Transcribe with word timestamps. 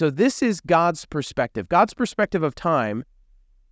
So 0.00 0.08
this 0.08 0.42
is 0.42 0.62
God's 0.62 1.04
perspective. 1.04 1.68
God's 1.68 1.92
perspective 1.92 2.42
of 2.42 2.54
time 2.54 3.04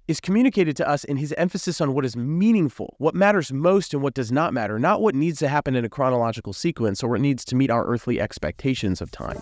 is 0.09 0.21
communicated 0.21 0.77
to 0.77 0.87
us 0.87 1.03
in 1.05 1.17
his 1.17 1.33
emphasis 1.39 1.81
on 1.81 1.95
what 1.95 2.05
is 2.05 2.19
meaningful, 2.19 2.97
what 2.99 3.15
matters 3.15 3.51
most 3.51 3.95
and 3.95 4.03
what 4.03 4.13
does 4.13 4.31
not 4.31 4.53
matter, 4.53 4.79
not 4.79 5.01
what 5.01 5.15
needs 5.15 5.39
to 5.39 5.49
happen 5.49 5.75
in 5.75 5.87
a 5.87 5.89
chronological 5.89 6.53
sequence 6.53 7.03
or 7.03 7.09
what 7.09 7.23
needs 7.23 7.47
to 7.47 7.57
meet 7.57 7.71
our 7.71 7.87
earthly 7.87 8.21
expectations 8.21 9.01
of 9.01 9.11
time. 9.11 9.41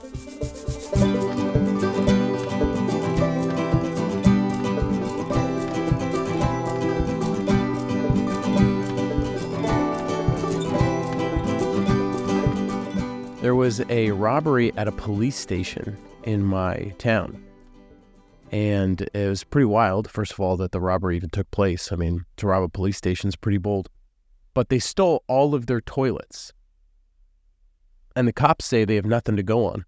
There 13.43 13.57
was 13.57 13.81
a 13.89 14.13
robbery 14.13 14.73
at 14.77 14.87
a 14.87 14.93
police 14.93 15.37
station 15.37 15.97
in 16.27 16.45
my 16.45 16.93
town. 16.98 17.43
And 18.53 19.01
it 19.15 19.29
was 19.29 19.45
pretty 19.45 19.65
wild, 19.65 20.11
first 20.11 20.33
of 20.33 20.41
all, 20.41 20.57
that 20.59 20.73
the 20.73 20.80
robbery 20.80 21.16
even 21.16 21.30
took 21.30 21.51
place. 21.51 21.91
I 21.91 21.97
mean, 21.97 22.27
to 22.37 22.47
rob 22.47 22.62
a 22.62 22.69
police 22.69 22.97
station 22.97 23.29
is 23.29 23.37
pretty 23.37 23.59
bold. 23.59 23.89
But 24.52 24.69
they 24.69 24.79
stole 24.79 25.25
all 25.29 25.55
of 25.55 25.66
their 25.66 25.80
toilets. 25.80 26.52
And 28.15 28.29
the 28.29 28.33
cops 28.33 28.65
say 28.65 28.85
they 28.85 28.97
have 28.97 29.05
nothing 29.05 29.37
to 29.37 29.43
go 29.43 29.66
on. 29.66 29.85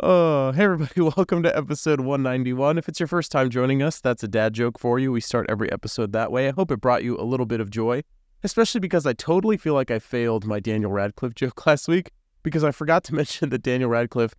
Oh, 0.00 0.50
hey 0.52 0.64
everybody, 0.64 1.00
welcome 1.16 1.44
to 1.44 1.56
episode 1.56 2.00
191. 2.00 2.76
If 2.76 2.88
it's 2.88 2.98
your 2.98 3.06
first 3.06 3.30
time 3.30 3.50
joining 3.50 3.82
us, 3.82 4.00
that's 4.00 4.24
a 4.24 4.28
dad 4.28 4.52
joke 4.52 4.78
for 4.78 4.98
you. 4.98 5.12
We 5.12 5.20
start 5.20 5.46
every 5.48 5.70
episode 5.70 6.12
that 6.12 6.32
way. 6.32 6.48
I 6.48 6.52
hope 6.52 6.72
it 6.72 6.80
brought 6.80 7.04
you 7.04 7.16
a 7.18 7.22
little 7.22 7.46
bit 7.46 7.60
of 7.60 7.70
joy 7.70 8.02
especially 8.44 8.80
because 8.80 9.06
I 9.06 9.12
totally 9.12 9.56
feel 9.56 9.74
like 9.74 9.90
I 9.90 9.98
failed 9.98 10.44
my 10.44 10.60
Daniel 10.60 10.90
Radcliffe 10.90 11.34
joke 11.34 11.64
last 11.66 11.88
week 11.88 12.10
because 12.42 12.64
I 12.64 12.70
forgot 12.70 13.04
to 13.04 13.14
mention 13.16 13.50
that 13.50 13.62
Daniel 13.62 13.90
Radcliffe 13.90 14.34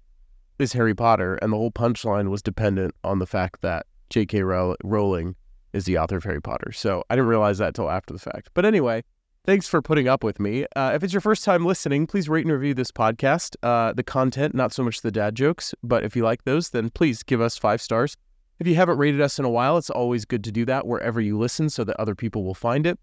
is 0.59 0.73
Harry 0.73 0.95
Potter, 0.95 1.35
and 1.35 1.52
the 1.52 1.57
whole 1.57 1.71
punchline 1.71 2.29
was 2.29 2.41
dependent 2.41 2.95
on 3.04 3.20
the 3.20 3.26
fact 3.26 3.62
that 3.62 3.85
J.K. 4.10 4.43
Rowling 4.43 5.35
is 5.73 5.85
the 5.85 5.98
author 5.98 6.18
of 6.18 6.23
Harry 6.23 6.41
Potter. 6.41 6.71
So 6.71 7.04
I 7.10 7.15
didn't 7.15 7.29
realize 7.29 7.57
that 7.57 7.70
until 7.70 7.90
after 7.90 8.13
the 8.13 8.20
fact. 8.20 8.49
But 8.54 8.63
anyway, 8.63 9.04
thanks 9.45 9.68
for 9.68 9.82
putting 9.82 10.07
up 10.07 10.23
with 10.23 10.40
me. 10.40 10.65
Uh, 10.76 10.91
if 10.93 11.04
it's 11.04 11.13
your 11.13 11.21
first 11.21 11.43
time 11.43 11.65
listening, 11.65 12.05
please 12.05 12.29
rate 12.29 12.45
and 12.45 12.54
review 12.54 12.76
this 12.76 12.91
podcast. 12.91 13.55
Uh, 13.63 13.93
the 13.93 14.04
content, 14.04 14.54
not 14.54 14.71
so 14.71 14.84
much 14.84 15.01
the 15.01 15.12
dad 15.12 15.35
jokes, 15.35 15.73
but 15.84 16.04
if 16.04 16.15
you 16.15 16.23
like 16.23 16.43
those, 16.43 16.70
then 16.70 16.90
please 16.91 17.23
give 17.23 17.41
us 17.41 17.57
five 17.57 17.82
stars. 17.82 18.15
If 18.60 18.67
you 18.67 18.76
haven't 18.76 18.99
rated 18.99 19.20
us 19.20 19.40
in 19.40 19.45
a 19.45 19.49
while, 19.49 19.77
it's 19.77 19.90
always 19.90 20.26
good 20.26 20.43
to 20.43 20.51
do 20.51 20.63
that 20.65 20.85
wherever 20.85 21.20
you 21.20 21.38
listen 21.38 21.70
so 21.70 21.84
that 21.84 21.99
other 21.99 22.15
people 22.15 22.43
will 22.43 22.54
find 22.54 22.85
it. 22.85 22.99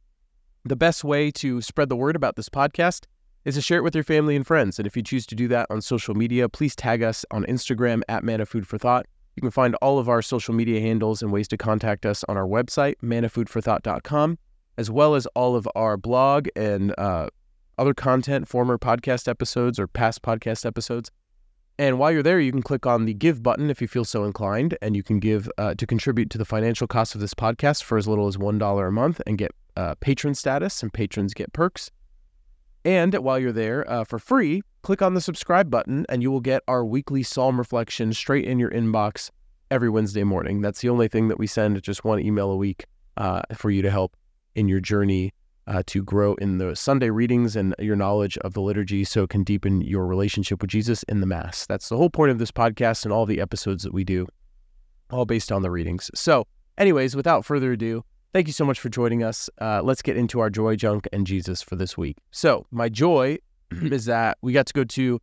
The 0.64 0.76
best 0.76 1.02
way 1.02 1.30
to 1.32 1.60
spread 1.60 1.88
the 1.88 1.96
word 1.96 2.14
about 2.14 2.36
this 2.36 2.48
podcast 2.48 3.06
is 3.44 3.54
to 3.54 3.60
share 3.60 3.78
it 3.78 3.82
with 3.82 3.94
your 3.94 4.04
family 4.04 4.36
and 4.36 4.46
friends. 4.46 4.78
And 4.78 4.86
if 4.86 4.96
you 4.96 5.02
choose 5.02 5.26
to 5.26 5.34
do 5.34 5.48
that 5.48 5.66
on 5.70 5.80
social 5.80 6.14
media, 6.14 6.48
please 6.48 6.76
tag 6.76 7.02
us 7.02 7.24
on 7.30 7.44
Instagram 7.44 8.02
at 8.08 8.24
Manna 8.24 8.46
Food 8.46 8.66
for 8.66 8.78
Thought. 8.78 9.06
You 9.36 9.40
can 9.40 9.50
find 9.50 9.74
all 9.76 9.98
of 9.98 10.08
our 10.08 10.22
social 10.22 10.54
media 10.54 10.80
handles 10.80 11.22
and 11.22 11.32
ways 11.32 11.48
to 11.48 11.56
contact 11.56 12.04
us 12.04 12.24
on 12.28 12.36
our 12.36 12.46
website, 12.46 12.96
mannafoodforthought.com, 13.02 14.38
as 14.76 14.90
well 14.90 15.14
as 15.14 15.26
all 15.28 15.56
of 15.56 15.68
our 15.74 15.96
blog 15.96 16.48
and 16.56 16.94
uh, 16.98 17.28
other 17.78 17.94
content, 17.94 18.48
former 18.48 18.76
podcast 18.76 19.28
episodes 19.28 19.78
or 19.78 19.86
past 19.86 20.22
podcast 20.22 20.66
episodes. 20.66 21.10
And 21.78 21.98
while 21.98 22.12
you're 22.12 22.22
there, 22.22 22.40
you 22.40 22.52
can 22.52 22.60
click 22.60 22.84
on 22.84 23.06
the 23.06 23.14
give 23.14 23.42
button 23.42 23.70
if 23.70 23.80
you 23.80 23.88
feel 23.88 24.04
so 24.04 24.24
inclined, 24.24 24.76
and 24.82 24.94
you 24.94 25.02
can 25.02 25.18
give 25.18 25.50
uh, 25.56 25.74
to 25.76 25.86
contribute 25.86 26.28
to 26.30 26.36
the 26.36 26.44
financial 26.44 26.86
cost 26.86 27.14
of 27.14 27.22
this 27.22 27.32
podcast 27.32 27.84
for 27.84 27.96
as 27.96 28.06
little 28.06 28.26
as 28.26 28.36
$1 28.36 28.88
a 28.88 28.90
month 28.90 29.22
and 29.26 29.38
get 29.38 29.52
uh, 29.78 29.94
patron 30.00 30.34
status, 30.34 30.82
and 30.82 30.92
patrons 30.92 31.32
get 31.32 31.50
perks. 31.54 31.90
And 32.84 33.14
while 33.14 33.38
you're 33.38 33.52
there, 33.52 33.88
uh, 33.90 34.04
for 34.04 34.18
free, 34.18 34.62
click 34.82 35.02
on 35.02 35.14
the 35.14 35.20
subscribe 35.20 35.70
button 35.70 36.06
and 36.08 36.22
you 36.22 36.30
will 36.30 36.40
get 36.40 36.62
our 36.66 36.84
weekly 36.84 37.22
psalm 37.22 37.58
reflection 37.58 38.12
straight 38.12 38.46
in 38.46 38.58
your 38.58 38.70
inbox 38.70 39.30
every 39.70 39.90
Wednesday 39.90 40.24
morning. 40.24 40.60
That's 40.60 40.80
the 40.80 40.88
only 40.88 41.08
thing 41.08 41.28
that 41.28 41.38
we 41.38 41.46
send, 41.46 41.80
just 41.82 42.04
one 42.04 42.20
email 42.20 42.50
a 42.50 42.56
week 42.56 42.86
uh, 43.16 43.42
for 43.54 43.70
you 43.70 43.82
to 43.82 43.90
help 43.90 44.16
in 44.54 44.68
your 44.68 44.80
journey 44.80 45.32
uh, 45.66 45.82
to 45.86 46.02
grow 46.02 46.34
in 46.36 46.58
the 46.58 46.74
Sunday 46.74 47.10
readings 47.10 47.54
and 47.54 47.74
your 47.78 47.94
knowledge 47.94 48.36
of 48.38 48.54
the 48.54 48.60
liturgy 48.60 49.04
so 49.04 49.22
it 49.24 49.30
can 49.30 49.44
deepen 49.44 49.80
your 49.82 50.06
relationship 50.06 50.60
with 50.60 50.70
Jesus 50.70 51.02
in 51.04 51.20
the 51.20 51.26
Mass. 51.26 51.66
That's 51.66 51.88
the 51.88 51.96
whole 51.96 52.10
point 52.10 52.32
of 52.32 52.38
this 52.38 52.50
podcast 52.50 53.04
and 53.04 53.12
all 53.12 53.26
the 53.26 53.40
episodes 53.40 53.84
that 53.84 53.92
we 53.92 54.02
do, 54.02 54.26
all 55.10 55.26
based 55.26 55.52
on 55.52 55.62
the 55.62 55.70
readings. 55.70 56.10
So, 56.14 56.46
anyways, 56.76 57.14
without 57.14 57.44
further 57.44 57.72
ado, 57.72 58.04
Thank 58.32 58.46
you 58.46 58.52
so 58.52 58.64
much 58.64 58.78
for 58.78 58.88
joining 58.88 59.24
us. 59.24 59.50
Uh, 59.60 59.82
let's 59.82 60.02
get 60.02 60.16
into 60.16 60.38
our 60.38 60.50
joy, 60.50 60.76
junk, 60.76 61.08
and 61.12 61.26
Jesus 61.26 61.62
for 61.62 61.74
this 61.74 61.98
week. 61.98 62.16
So, 62.30 62.64
my 62.70 62.88
joy 62.88 63.38
is 63.82 64.04
that 64.04 64.38
we 64.40 64.52
got 64.52 64.66
to 64.66 64.72
go 64.72 64.84
to 64.84 65.20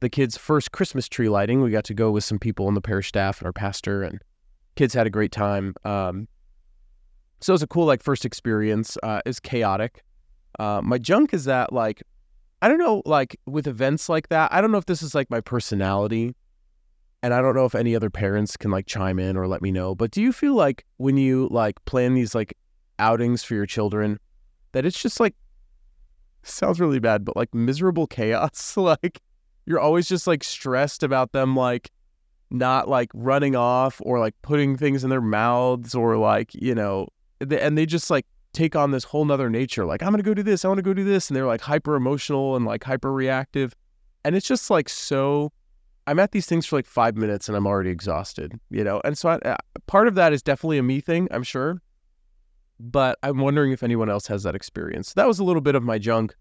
the 0.00 0.08
kids' 0.08 0.38
first 0.38 0.72
Christmas 0.72 1.06
tree 1.06 1.28
lighting. 1.28 1.60
We 1.60 1.70
got 1.70 1.84
to 1.84 1.94
go 1.94 2.10
with 2.10 2.24
some 2.24 2.38
people 2.38 2.66
on 2.66 2.72
the 2.72 2.80
parish 2.80 3.08
staff 3.08 3.40
and 3.40 3.46
our 3.46 3.52
pastor, 3.52 4.02
and 4.02 4.22
kids 4.74 4.94
had 4.94 5.06
a 5.06 5.10
great 5.10 5.32
time. 5.32 5.74
Um, 5.84 6.28
so 7.40 7.52
it 7.52 7.54
was 7.54 7.62
a 7.62 7.66
cool 7.66 7.84
like 7.84 8.02
first 8.02 8.24
experience. 8.24 8.96
Uh, 9.02 9.20
it's 9.26 9.38
chaotic. 9.38 10.02
Uh, 10.58 10.80
my 10.82 10.96
junk 10.96 11.34
is 11.34 11.44
that 11.44 11.74
like 11.74 12.02
I 12.62 12.68
don't 12.68 12.78
know 12.78 13.02
like 13.04 13.38
with 13.44 13.66
events 13.66 14.08
like 14.08 14.30
that. 14.30 14.50
I 14.50 14.62
don't 14.62 14.72
know 14.72 14.78
if 14.78 14.86
this 14.86 15.02
is 15.02 15.14
like 15.14 15.28
my 15.28 15.42
personality 15.42 16.34
and 17.22 17.34
I 17.34 17.40
don't 17.40 17.54
know 17.54 17.64
if 17.64 17.74
any 17.74 17.96
other 17.96 18.10
parents 18.10 18.56
can 18.56 18.70
like 18.70 18.86
chime 18.86 19.18
in 19.18 19.36
or 19.36 19.46
let 19.46 19.62
me 19.62 19.72
know, 19.72 19.94
but 19.94 20.10
do 20.10 20.22
you 20.22 20.32
feel 20.32 20.54
like 20.54 20.84
when 20.98 21.16
you 21.16 21.48
like 21.50 21.82
plan 21.84 22.14
these 22.14 22.34
like 22.34 22.56
outings 22.98 23.42
for 23.42 23.54
your 23.54 23.66
children 23.66 24.18
that 24.72 24.84
it's 24.84 25.00
just 25.00 25.18
like 25.20 25.34
sounds 26.42 26.80
really 26.80 27.00
bad, 27.00 27.24
but 27.24 27.36
like 27.36 27.54
miserable 27.54 28.06
chaos? 28.06 28.76
like 28.76 29.20
you're 29.66 29.80
always 29.80 30.08
just 30.08 30.26
like 30.26 30.44
stressed 30.44 31.02
about 31.02 31.32
them 31.32 31.56
like 31.56 31.90
not 32.50 32.88
like 32.88 33.10
running 33.14 33.56
off 33.56 34.00
or 34.04 34.18
like 34.18 34.34
putting 34.42 34.76
things 34.76 35.02
in 35.02 35.10
their 35.10 35.20
mouths 35.20 35.94
or 35.94 36.16
like, 36.16 36.54
you 36.54 36.74
know, 36.74 37.08
and 37.40 37.76
they 37.76 37.86
just 37.86 38.10
like 38.10 38.24
take 38.52 38.76
on 38.76 38.90
this 38.90 39.04
whole 39.04 39.24
nother 39.24 39.50
nature. 39.50 39.84
Like, 39.84 40.02
I'm 40.02 40.10
going 40.10 40.22
to 40.22 40.28
go 40.28 40.34
do 40.34 40.42
this. 40.42 40.64
I 40.64 40.68
want 40.68 40.78
to 40.78 40.82
go 40.82 40.94
do 40.94 41.04
this. 41.04 41.28
And 41.28 41.36
they're 41.36 41.46
like 41.46 41.60
hyper 41.60 41.96
emotional 41.96 42.56
and 42.56 42.64
like 42.64 42.84
hyper 42.84 43.12
reactive. 43.12 43.74
And 44.24 44.34
it's 44.34 44.46
just 44.46 44.70
like 44.70 44.88
so 44.88 45.52
I'm 46.06 46.18
at 46.18 46.32
these 46.32 46.46
things 46.46 46.66
for 46.66 46.76
like 46.76 46.86
five 46.86 47.16
minutes 47.16 47.48
and 47.48 47.56
I'm 47.56 47.66
already 47.66 47.90
exhausted, 47.90 48.58
you 48.70 48.84
know? 48.84 49.00
And 49.04 49.18
so 49.18 49.30
I, 49.30 49.34
uh, 49.36 49.56
part 49.86 50.08
of 50.08 50.14
that 50.14 50.32
is 50.32 50.42
definitely 50.42 50.78
a 50.78 50.82
me 50.82 51.00
thing, 51.00 51.28
I'm 51.30 51.42
sure. 51.42 51.82
But 52.78 53.18
I'm 53.22 53.38
wondering 53.38 53.72
if 53.72 53.82
anyone 53.82 54.08
else 54.08 54.26
has 54.28 54.42
that 54.44 54.54
experience. 54.54 55.14
That 55.14 55.26
was 55.26 55.38
a 55.38 55.44
little 55.44 55.62
bit 55.62 55.74
of 55.74 55.82
my 55.82 55.98
junk 55.98 56.34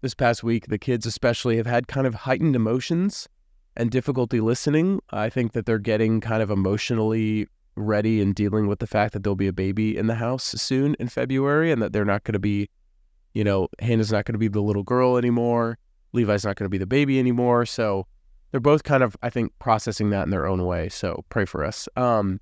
this 0.00 0.14
past 0.14 0.42
week. 0.42 0.66
The 0.66 0.78
kids, 0.78 1.06
especially, 1.06 1.56
have 1.56 1.66
had 1.66 1.88
kind 1.88 2.06
of 2.06 2.14
heightened 2.14 2.56
emotions 2.56 3.28
and 3.76 3.90
difficulty 3.90 4.40
listening. 4.40 5.00
I 5.10 5.30
think 5.30 5.52
that 5.52 5.64
they're 5.64 5.78
getting 5.78 6.20
kind 6.20 6.42
of 6.42 6.50
emotionally 6.50 7.46
ready 7.76 8.20
and 8.20 8.34
dealing 8.34 8.66
with 8.66 8.80
the 8.80 8.86
fact 8.86 9.12
that 9.12 9.22
there'll 9.22 9.36
be 9.36 9.46
a 9.46 9.52
baby 9.52 9.96
in 9.96 10.06
the 10.06 10.14
house 10.14 10.44
soon 10.44 10.96
in 10.98 11.08
February 11.08 11.70
and 11.70 11.80
that 11.82 11.92
they're 11.92 12.04
not 12.04 12.24
going 12.24 12.32
to 12.32 12.38
be, 12.38 12.68
you 13.34 13.44
know, 13.44 13.68
Hannah's 13.78 14.10
not 14.10 14.24
going 14.24 14.32
to 14.32 14.38
be 14.38 14.48
the 14.48 14.62
little 14.62 14.82
girl 14.82 15.16
anymore. 15.16 15.78
Levi's 16.12 16.44
not 16.44 16.56
going 16.56 16.64
to 16.64 16.70
be 16.70 16.78
the 16.78 16.86
baby 16.86 17.18
anymore. 17.18 17.66
So, 17.66 18.06
they're 18.56 18.60
both 18.62 18.84
kind 18.84 19.02
of, 19.02 19.14
I 19.22 19.28
think, 19.28 19.52
processing 19.58 20.08
that 20.10 20.24
in 20.24 20.30
their 20.30 20.46
own 20.46 20.64
way. 20.64 20.88
So 20.88 21.26
pray 21.28 21.44
for 21.44 21.62
us. 21.62 21.90
Um, 21.94 22.40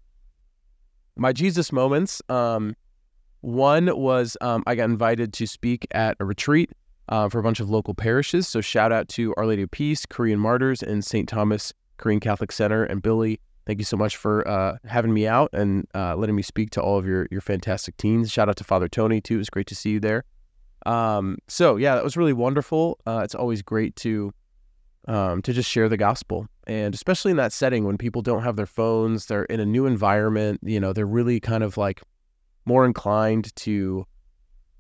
my 1.17 1.33
Jesus 1.33 1.73
moments. 1.73 2.23
Um, 2.29 2.77
one 3.41 3.99
was 3.99 4.37
um, 4.41 4.63
I 4.69 4.77
got 4.77 4.85
invited 4.85 5.33
to 5.33 5.47
speak 5.49 5.89
at 5.91 6.17
a 6.21 6.25
retreat 6.25 6.71
uh, 7.09 7.29
for 7.29 7.41
a 7.41 7.43
bunch 7.43 7.59
of 7.59 7.69
local 7.69 7.95
parishes. 7.95 8.47
So 8.47 8.61
shout 8.61 8.93
out 8.93 9.09
to 9.09 9.35
Our 9.37 9.45
Lady 9.45 9.63
of 9.63 9.73
Peace, 9.73 10.07
Korean 10.07 10.39
Martyrs, 10.39 10.85
and 10.85 11.05
St. 11.05 11.29
Thomas 11.29 11.73
Korean 11.97 12.21
Catholic 12.21 12.53
Center. 12.53 12.85
And 12.85 13.03
Billy, 13.03 13.41
thank 13.67 13.81
you 13.81 13.85
so 13.85 13.97
much 13.97 14.17
for 14.17 14.47
uh, 14.47 14.77
having 14.85 15.13
me 15.13 15.27
out 15.27 15.51
and 15.53 15.85
uh, 15.97 16.15
letting 16.15 16.37
me 16.37 16.43
speak 16.43 16.71
to 16.71 16.81
all 16.81 16.97
of 16.97 17.07
your 17.07 17.27
your 17.33 17.41
fantastic 17.41 17.97
teens. 17.97 18.31
Shout 18.31 18.49
out 18.49 18.55
to 18.59 18.65
Father 18.65 18.87
Tony 18.87 19.21
too. 19.21 19.35
It 19.35 19.39
was 19.39 19.51
great 19.51 19.67
to 19.67 19.75
see 19.75 19.91
you 19.91 20.01
there. 20.01 20.23
Um, 20.87 21.39
so 21.49 21.75
yeah, 21.75 21.97
that 21.97 22.05
was 22.05 22.17
really 22.17 22.33
wonderful. 22.33 23.01
Uh, 23.05 23.23
it's 23.25 23.35
always 23.35 23.63
great 23.63 23.97
to 23.97 24.33
um, 25.07 25.43
to 25.43 25.53
just 25.53 25.71
share 25.71 25.89
the 25.89 25.97
gospel. 25.97 26.47
And 26.67 26.95
especially 26.95 27.31
in 27.31 27.37
that 27.37 27.53
setting 27.53 27.85
when 27.85 27.99
people 27.99 28.23
don't 28.23 28.43
have 28.43 28.57
their 28.57 28.67
phones, 28.67 29.27
they're 29.27 29.45
in 29.45 29.61
a 29.61 29.67
new 29.67 29.87
environment, 29.87 30.61
you 30.63 30.81
know, 30.81 30.93
they're 30.93 31.07
really 31.07 31.41
kind 31.41 31.63
of 31.63 31.77
like 31.77 32.03
more 32.65 32.85
inclined 32.85 33.55
to 33.57 34.07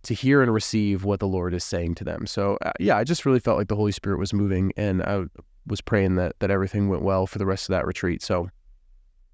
to 0.05 0.15
hear 0.15 0.43
and 0.43 0.53
receive 0.53 1.05
what 1.05 1.19
the 1.19 1.27
Lord 1.27 1.55
is 1.55 1.65
saying 1.65 1.95
to 1.95 2.05
them. 2.05 2.27
So 2.27 2.59
uh, 2.63 2.73
yeah, 2.79 2.97
I 2.97 3.05
just 3.05 3.25
really 3.25 3.41
felt 3.41 3.57
like 3.57 3.69
the 3.69 3.77
Holy 3.77 3.93
Spirit 3.93 4.19
was 4.19 4.35
moving 4.35 4.73
and 4.77 5.03
I 5.03 5.25
was 5.67 5.81
praying 5.81 6.17
that 6.17 6.35
that 6.41 6.51
everything 6.51 6.89
went 6.89 7.03
well 7.03 7.27
for 7.27 7.39
the 7.39 7.47
rest 7.47 7.69
of 7.69 7.73
that 7.73 7.87
retreat. 7.87 8.23
So 8.23 8.49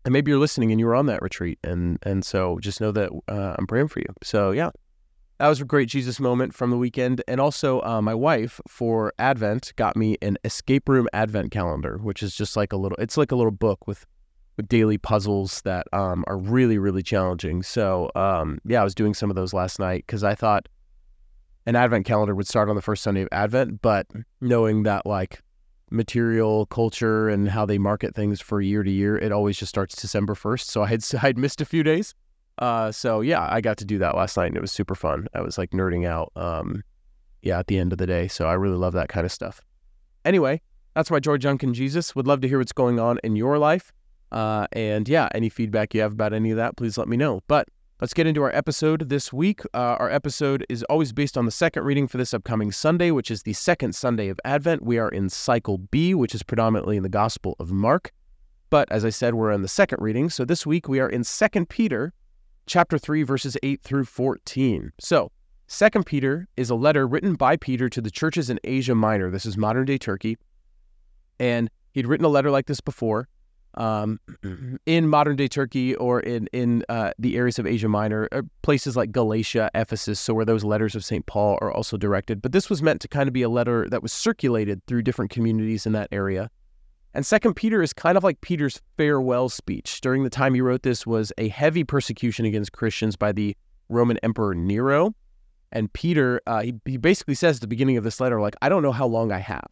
and 0.04 0.12
maybe 0.12 0.30
you're 0.30 0.40
listening 0.40 0.70
and 0.70 0.80
you 0.80 0.86
were 0.86 0.94
on 0.94 1.06
that 1.06 1.22
retreat 1.22 1.58
and 1.62 1.98
and 2.02 2.24
so 2.24 2.58
just 2.60 2.80
know 2.80 2.92
that 2.92 3.10
uh, 3.28 3.56
I'm 3.58 3.66
praying 3.66 3.88
for 3.88 4.00
you. 4.00 4.12
So 4.22 4.50
yeah, 4.50 4.70
that 5.40 5.48
was 5.48 5.58
a 5.58 5.64
great 5.64 5.88
Jesus 5.88 6.20
moment 6.20 6.54
from 6.54 6.68
the 6.68 6.76
weekend. 6.76 7.22
And 7.26 7.40
also, 7.40 7.80
uh, 7.80 8.02
my 8.02 8.14
wife 8.14 8.60
for 8.68 9.14
Advent 9.18 9.72
got 9.76 9.96
me 9.96 10.18
an 10.20 10.36
escape 10.44 10.86
room 10.86 11.08
Advent 11.14 11.50
calendar, 11.50 11.96
which 11.96 12.22
is 12.22 12.34
just 12.34 12.58
like 12.58 12.74
a 12.74 12.76
little. 12.76 12.98
It's 12.98 13.16
like 13.16 13.32
a 13.32 13.36
little 13.36 13.50
book 13.50 13.86
with 13.86 14.04
with 14.58 14.68
daily 14.68 14.98
puzzles 14.98 15.62
that 15.62 15.86
um, 15.94 16.24
are 16.26 16.36
really 16.36 16.76
really 16.76 17.02
challenging. 17.02 17.62
So 17.62 18.10
um, 18.14 18.58
yeah, 18.66 18.82
I 18.82 18.84
was 18.84 18.94
doing 18.94 19.14
some 19.14 19.30
of 19.30 19.36
those 19.36 19.54
last 19.54 19.78
night 19.78 20.04
because 20.06 20.22
I 20.22 20.34
thought 20.34 20.68
an 21.64 21.74
Advent 21.74 22.04
calendar 22.04 22.34
would 22.34 22.46
start 22.46 22.68
on 22.68 22.76
the 22.76 22.82
first 22.82 23.02
Sunday 23.02 23.22
of 23.22 23.28
Advent, 23.32 23.80
but 23.80 24.06
knowing 24.42 24.82
that 24.82 25.06
like 25.06 25.40
material 25.90 26.66
culture 26.66 27.30
and 27.30 27.48
how 27.48 27.64
they 27.64 27.78
market 27.78 28.14
things 28.14 28.42
for 28.42 28.60
year 28.60 28.82
to 28.82 28.90
year, 28.90 29.16
it 29.16 29.32
always 29.32 29.56
just 29.56 29.70
starts 29.70 29.96
December 29.96 30.34
1st. 30.34 30.66
So 30.66 30.82
I 30.82 30.88
had 30.88 31.02
I'd 31.22 31.38
missed 31.38 31.62
a 31.62 31.64
few 31.64 31.82
days. 31.82 32.14
Uh, 32.60 32.92
so 32.92 33.22
yeah, 33.22 33.48
I 33.50 33.60
got 33.60 33.78
to 33.78 33.84
do 33.84 33.98
that 33.98 34.14
last 34.14 34.36
night 34.36 34.46
and 34.46 34.56
it 34.56 34.60
was 34.60 34.70
super 34.70 34.94
fun. 34.94 35.26
I 35.34 35.40
was 35.40 35.58
like 35.58 35.70
nerding 35.70 36.06
out. 36.06 36.30
Um, 36.36 36.82
yeah, 37.42 37.58
at 37.58 37.66
the 37.66 37.78
end 37.78 37.92
of 37.92 37.98
the 37.98 38.06
day. 38.06 38.28
So 38.28 38.46
I 38.46 38.52
really 38.52 38.76
love 38.76 38.92
that 38.92 39.08
kind 39.08 39.24
of 39.24 39.32
stuff. 39.32 39.60
Anyway, 40.24 40.60
that's 40.94 41.10
my 41.10 41.20
Joy 41.20 41.38
Junkin 41.38 41.74
Jesus. 41.74 42.14
Would 42.14 42.26
love 42.26 42.40
to 42.42 42.48
hear 42.48 42.58
what's 42.58 42.72
going 42.72 43.00
on 43.00 43.18
in 43.24 43.36
your 43.36 43.58
life. 43.58 43.92
Uh, 44.30 44.66
and 44.72 45.08
yeah, 45.08 45.28
any 45.34 45.48
feedback 45.48 45.94
you 45.94 46.00
have 46.02 46.12
about 46.12 46.32
any 46.32 46.50
of 46.50 46.56
that, 46.56 46.76
please 46.76 46.98
let 46.98 47.08
me 47.08 47.16
know. 47.16 47.40
But 47.48 47.68
let's 48.00 48.14
get 48.14 48.26
into 48.26 48.42
our 48.42 48.54
episode 48.54 49.08
this 49.08 49.32
week. 49.32 49.62
Uh, 49.74 49.96
our 49.98 50.10
episode 50.10 50.64
is 50.68 50.82
always 50.84 51.12
based 51.12 51.38
on 51.38 51.46
the 51.46 51.50
second 51.50 51.84
reading 51.84 52.06
for 52.06 52.18
this 52.18 52.34
upcoming 52.34 52.70
Sunday, 52.70 53.10
which 53.10 53.30
is 53.30 53.42
the 53.42 53.54
second 53.54 53.94
Sunday 53.94 54.28
of 54.28 54.38
Advent. 54.44 54.82
We 54.82 54.98
are 54.98 55.08
in 55.08 55.30
cycle 55.30 55.78
B, 55.78 56.14
which 56.14 56.34
is 56.34 56.42
predominantly 56.42 56.96
in 56.96 57.02
the 57.02 57.08
Gospel 57.08 57.56
of 57.58 57.72
Mark. 57.72 58.12
But 58.68 58.90
as 58.92 59.04
I 59.04 59.10
said, 59.10 59.34
we're 59.34 59.50
in 59.50 59.62
the 59.62 59.68
second 59.68 60.00
reading. 60.00 60.30
So 60.30 60.44
this 60.44 60.64
week 60.64 60.88
we 60.88 61.00
are 61.00 61.08
in 61.08 61.24
2 61.24 61.66
Peter 61.66 62.12
chapter 62.66 62.98
3 62.98 63.22
verses 63.22 63.56
8 63.62 63.82
through 63.82 64.04
14. 64.04 64.92
So, 64.98 65.30
2 65.68 65.88
Peter 66.04 66.48
is 66.56 66.70
a 66.70 66.74
letter 66.74 67.06
written 67.06 67.34
by 67.34 67.56
Peter 67.56 67.88
to 67.88 68.00
the 68.00 68.10
churches 68.10 68.50
in 68.50 68.58
Asia 68.64 68.94
Minor. 68.94 69.30
This 69.30 69.46
is 69.46 69.56
modern-day 69.56 69.98
Turkey. 69.98 70.36
And 71.38 71.70
he'd 71.92 72.06
written 72.06 72.26
a 72.26 72.28
letter 72.28 72.50
like 72.50 72.66
this 72.66 72.80
before 72.80 73.28
um, 73.74 74.20
in 74.86 75.08
modern 75.08 75.36
day 75.36 75.48
Turkey 75.48 75.94
or 75.96 76.20
in 76.20 76.48
in 76.52 76.84
uh, 76.88 77.12
the 77.18 77.36
areas 77.36 77.58
of 77.58 77.66
Asia 77.66 77.88
Minor, 77.88 78.28
uh, 78.32 78.42
places 78.62 78.96
like 78.96 79.12
Galatia, 79.12 79.70
Ephesus, 79.74 80.18
so 80.18 80.34
where 80.34 80.44
those 80.44 80.64
letters 80.64 80.94
of 80.94 81.04
St. 81.04 81.24
Paul 81.26 81.58
are 81.60 81.72
also 81.72 81.96
directed. 81.96 82.42
But 82.42 82.52
this 82.52 82.68
was 82.68 82.82
meant 82.82 83.00
to 83.02 83.08
kind 83.08 83.28
of 83.28 83.32
be 83.32 83.42
a 83.42 83.48
letter 83.48 83.88
that 83.88 84.02
was 84.02 84.12
circulated 84.12 84.84
through 84.86 85.02
different 85.02 85.30
communities 85.30 85.86
in 85.86 85.92
that 85.92 86.08
area. 86.12 86.50
And 87.14 87.26
Second 87.26 87.54
Peter 87.54 87.82
is 87.82 87.92
kind 87.92 88.16
of 88.16 88.24
like 88.24 88.40
Peter's 88.40 88.80
farewell 88.96 89.48
speech. 89.48 90.00
During 90.00 90.22
the 90.22 90.30
time 90.30 90.54
he 90.54 90.60
wrote 90.60 90.82
this 90.82 91.06
was 91.06 91.32
a 91.38 91.48
heavy 91.48 91.84
persecution 91.84 92.44
against 92.44 92.72
Christians 92.72 93.16
by 93.16 93.32
the 93.32 93.56
Roman 93.88 94.18
Emperor 94.18 94.54
Nero. 94.54 95.14
And 95.72 95.92
Peter, 95.92 96.40
uh, 96.46 96.62
he, 96.62 96.74
he 96.84 96.96
basically 96.96 97.34
says 97.34 97.56
at 97.56 97.60
the 97.60 97.66
beginning 97.66 97.96
of 97.96 98.04
this 98.04 98.20
letter, 98.20 98.40
like, 98.40 98.56
I 98.62 98.68
don't 98.68 98.82
know 98.82 98.92
how 98.92 99.06
long 99.06 99.32
I 99.32 99.38
have. 99.38 99.68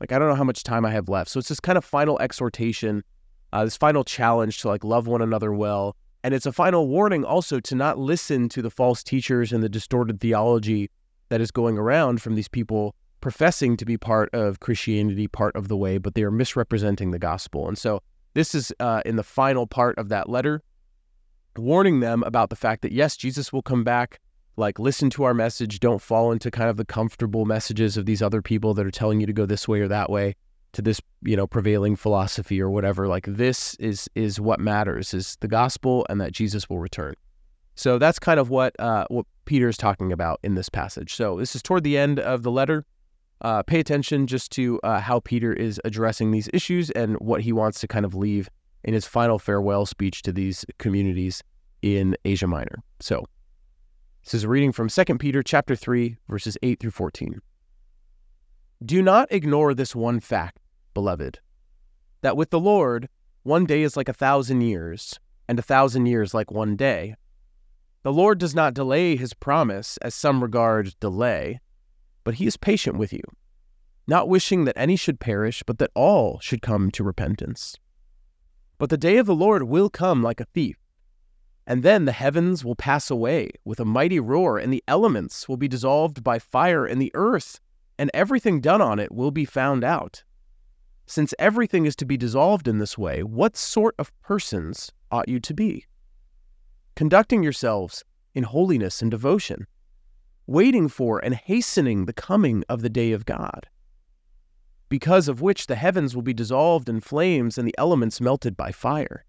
Like, 0.00 0.12
I 0.12 0.18
don't 0.18 0.28
know 0.28 0.34
how 0.34 0.44
much 0.44 0.62
time 0.62 0.84
I 0.84 0.90
have 0.90 1.08
left. 1.08 1.30
So 1.30 1.38
it's 1.38 1.48
this 1.48 1.60
kind 1.60 1.78
of 1.78 1.84
final 1.84 2.18
exhortation 2.20 3.02
uh, 3.52 3.64
this 3.64 3.76
final 3.76 4.04
challenge 4.04 4.60
to 4.60 4.68
like 4.68 4.84
love 4.84 5.06
one 5.06 5.22
another 5.22 5.52
well. 5.52 5.96
And 6.22 6.34
it's 6.34 6.46
a 6.46 6.52
final 6.52 6.88
warning 6.88 7.24
also 7.24 7.60
to 7.60 7.74
not 7.74 7.98
listen 7.98 8.48
to 8.50 8.62
the 8.62 8.70
false 8.70 9.02
teachers 9.02 9.52
and 9.52 9.62
the 9.62 9.68
distorted 9.68 10.20
theology 10.20 10.90
that 11.28 11.40
is 11.40 11.50
going 11.50 11.78
around 11.78 12.20
from 12.20 12.34
these 12.34 12.48
people 12.48 12.94
professing 13.26 13.76
to 13.76 13.84
be 13.84 13.96
part 13.96 14.32
of 14.32 14.60
Christianity, 14.60 15.26
part 15.26 15.56
of 15.56 15.66
the 15.66 15.76
way, 15.76 15.98
but 15.98 16.14
they 16.14 16.22
are 16.22 16.30
misrepresenting 16.30 17.10
the 17.10 17.18
gospel. 17.18 17.66
And 17.66 17.76
so 17.76 18.00
this 18.34 18.54
is 18.54 18.72
uh, 18.78 19.02
in 19.04 19.16
the 19.16 19.24
final 19.24 19.66
part 19.66 19.98
of 19.98 20.10
that 20.10 20.28
letter, 20.28 20.62
warning 21.56 21.98
them 21.98 22.22
about 22.22 22.50
the 22.50 22.54
fact 22.54 22.82
that 22.82 22.92
yes, 22.92 23.16
Jesus 23.16 23.52
will 23.52 23.62
come 23.62 23.82
back. 23.82 24.20
Like, 24.56 24.78
listen 24.78 25.10
to 25.10 25.24
our 25.24 25.34
message. 25.34 25.80
Don't 25.80 26.00
fall 26.00 26.30
into 26.30 26.52
kind 26.52 26.70
of 26.70 26.76
the 26.76 26.84
comfortable 26.84 27.46
messages 27.46 27.96
of 27.96 28.06
these 28.06 28.22
other 28.22 28.42
people 28.42 28.74
that 28.74 28.86
are 28.86 28.92
telling 28.92 29.18
you 29.18 29.26
to 29.26 29.32
go 29.32 29.44
this 29.44 29.66
way 29.66 29.80
or 29.80 29.88
that 29.88 30.08
way 30.08 30.36
to 30.74 30.80
this 30.80 31.00
you 31.22 31.36
know 31.36 31.48
prevailing 31.48 31.96
philosophy 31.96 32.60
or 32.60 32.70
whatever 32.70 33.08
like 33.08 33.26
this 33.26 33.74
is 33.76 34.08
is 34.14 34.38
what 34.38 34.60
matters 34.60 35.14
is 35.14 35.36
the 35.40 35.48
gospel 35.48 36.04
and 36.10 36.20
that 36.20 36.32
jesus 36.32 36.68
will 36.68 36.78
return 36.78 37.14
so 37.76 37.98
that's 37.98 38.18
kind 38.18 38.38
of 38.38 38.50
what 38.50 38.78
uh, 38.78 39.06
what 39.08 39.24
peter 39.46 39.68
is 39.68 39.78
talking 39.78 40.12
about 40.12 40.38
in 40.42 40.54
this 40.54 40.68
passage 40.68 41.14
so 41.14 41.38
this 41.38 41.56
is 41.56 41.62
toward 41.62 41.82
the 41.82 41.96
end 41.96 42.18
of 42.18 42.42
the 42.42 42.50
letter 42.50 42.84
uh, 43.42 43.62
pay 43.62 43.80
attention 43.80 44.26
just 44.26 44.50
to 44.52 44.80
uh, 44.82 45.00
how 45.00 45.20
peter 45.20 45.52
is 45.52 45.80
addressing 45.84 46.30
these 46.30 46.48
issues 46.52 46.90
and 46.90 47.16
what 47.16 47.40
he 47.42 47.52
wants 47.52 47.80
to 47.80 47.88
kind 47.88 48.04
of 48.04 48.14
leave 48.14 48.48
in 48.84 48.94
his 48.94 49.06
final 49.06 49.38
farewell 49.38 49.84
speech 49.86 50.22
to 50.22 50.32
these 50.32 50.64
communities 50.78 51.42
in 51.82 52.16
asia 52.24 52.46
minor. 52.46 52.82
So 53.00 53.24
this 54.24 54.34
is 54.34 54.44
a 54.44 54.48
reading 54.48 54.72
from 54.72 54.88
2 54.88 55.04
peter 55.18 55.42
chapter 55.42 55.76
3 55.76 56.16
verses 56.28 56.56
8 56.62 56.80
through 56.80 56.90
14 56.90 57.40
do 58.84 59.02
not 59.02 59.32
ignore 59.32 59.72
this 59.72 59.96
one 59.96 60.20
fact 60.20 60.58
beloved, 60.96 61.38
that 62.22 62.38
with 62.38 62.48
the 62.48 62.58
Lord, 62.58 63.06
one 63.42 63.66
day 63.66 63.82
is 63.82 63.98
like 63.98 64.08
a 64.08 64.14
thousand 64.14 64.62
years, 64.62 65.20
and 65.46 65.58
a 65.58 65.62
thousand 65.62 66.06
years 66.06 66.32
like 66.32 66.50
one 66.50 66.74
day. 66.74 67.14
The 68.02 68.14
Lord 68.14 68.38
does 68.38 68.54
not 68.54 68.72
delay 68.72 69.14
his 69.14 69.34
promise, 69.34 69.98
as 69.98 70.14
some 70.14 70.42
regard 70.42 70.98
delay, 71.00 71.60
but 72.26 72.34
he 72.34 72.46
is 72.46 72.56
patient 72.56 72.96
with 72.96 73.12
you, 73.12 73.22
not 74.08 74.28
wishing 74.28 74.64
that 74.64 74.76
any 74.76 74.96
should 74.96 75.20
perish, 75.20 75.62
but 75.64 75.78
that 75.78 75.92
all 75.94 76.40
should 76.40 76.60
come 76.60 76.90
to 76.90 77.04
repentance. 77.04 77.78
But 78.78 78.90
the 78.90 78.96
day 78.96 79.18
of 79.18 79.26
the 79.26 79.34
Lord 79.34 79.62
will 79.62 79.88
come 79.88 80.24
like 80.24 80.40
a 80.40 80.46
thief. 80.46 80.76
And 81.68 81.84
then 81.84 82.04
the 82.04 82.10
heavens 82.10 82.64
will 82.64 82.74
pass 82.74 83.12
away 83.12 83.50
with 83.64 83.78
a 83.78 83.84
mighty 83.84 84.18
roar, 84.18 84.58
and 84.58 84.72
the 84.72 84.82
elements 84.88 85.48
will 85.48 85.56
be 85.56 85.68
dissolved 85.68 86.24
by 86.24 86.40
fire, 86.40 86.84
and 86.84 87.00
the 87.00 87.12
earth 87.14 87.60
and 87.96 88.10
everything 88.12 88.60
done 88.60 88.82
on 88.82 88.98
it 88.98 89.12
will 89.12 89.30
be 89.30 89.44
found 89.44 89.84
out. 89.84 90.24
Since 91.06 91.32
everything 91.38 91.86
is 91.86 91.94
to 91.94 92.04
be 92.04 92.16
dissolved 92.16 92.66
in 92.66 92.78
this 92.78 92.98
way, 92.98 93.22
what 93.22 93.56
sort 93.56 93.94
of 94.00 94.10
persons 94.20 94.90
ought 95.12 95.28
you 95.28 95.38
to 95.38 95.54
be? 95.54 95.86
Conducting 96.96 97.44
yourselves 97.44 98.02
in 98.34 98.42
holiness 98.42 99.00
and 99.00 99.12
devotion, 99.12 99.68
waiting 100.46 100.88
for 100.88 101.18
and 101.24 101.34
hastening 101.34 102.04
the 102.04 102.12
coming 102.12 102.64
of 102.68 102.82
the 102.82 102.90
day 102.90 103.12
of 103.12 103.26
God, 103.26 103.68
because 104.88 105.28
of 105.28 105.40
which 105.40 105.66
the 105.66 105.74
heavens 105.74 106.14
will 106.14 106.22
be 106.22 106.34
dissolved 106.34 106.88
in 106.88 107.00
flames 107.00 107.58
and 107.58 107.66
the 107.66 107.74
elements 107.76 108.20
melted 108.20 108.56
by 108.56 108.70
fire. 108.70 109.24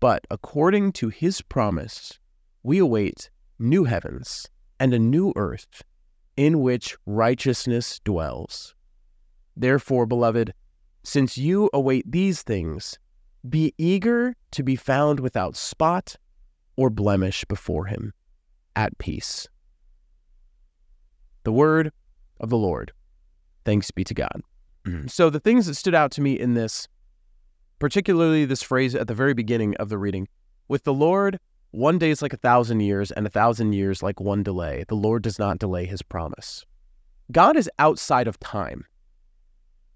But 0.00 0.26
according 0.30 0.92
to 0.92 1.08
his 1.08 1.42
promise, 1.42 2.18
we 2.62 2.78
await 2.78 3.30
new 3.58 3.84
heavens 3.84 4.48
and 4.80 4.92
a 4.92 4.98
new 4.98 5.32
earth 5.36 5.82
in 6.36 6.60
which 6.60 6.96
righteousness 7.06 8.00
dwells. 8.04 8.74
Therefore, 9.56 10.06
beloved, 10.06 10.54
since 11.04 11.38
you 11.38 11.70
await 11.72 12.10
these 12.10 12.42
things, 12.42 12.98
be 13.48 13.74
eager 13.76 14.34
to 14.52 14.62
be 14.62 14.76
found 14.76 15.20
without 15.20 15.56
spot 15.56 16.16
or 16.76 16.90
blemish 16.90 17.44
before 17.44 17.86
him, 17.86 18.12
at 18.74 18.96
peace. 18.98 19.48
The 21.44 21.52
word 21.52 21.92
of 22.40 22.50
the 22.50 22.56
Lord. 22.56 22.92
Thanks 23.64 23.90
be 23.90 24.04
to 24.04 24.14
God. 24.14 24.42
Mm-hmm. 24.84 25.06
So, 25.06 25.30
the 25.30 25.40
things 25.40 25.66
that 25.66 25.74
stood 25.74 25.94
out 25.94 26.10
to 26.12 26.20
me 26.20 26.38
in 26.38 26.54
this, 26.54 26.88
particularly 27.78 28.44
this 28.44 28.62
phrase 28.62 28.94
at 28.94 29.06
the 29.06 29.14
very 29.14 29.34
beginning 29.34 29.76
of 29.76 29.88
the 29.88 29.98
reading, 29.98 30.28
with 30.68 30.84
the 30.84 30.94
Lord, 30.94 31.38
one 31.70 31.98
day 31.98 32.10
is 32.10 32.20
like 32.20 32.32
a 32.32 32.38
thousand 32.38 32.80
years, 32.80 33.10
and 33.12 33.26
a 33.26 33.30
thousand 33.30 33.72
years 33.74 34.02
like 34.02 34.20
one 34.20 34.42
delay. 34.42 34.84
The 34.88 34.96
Lord 34.96 35.22
does 35.22 35.38
not 35.38 35.58
delay 35.58 35.86
his 35.86 36.02
promise. 36.02 36.64
God 37.30 37.56
is 37.56 37.70
outside 37.78 38.26
of 38.26 38.38
time. 38.40 38.84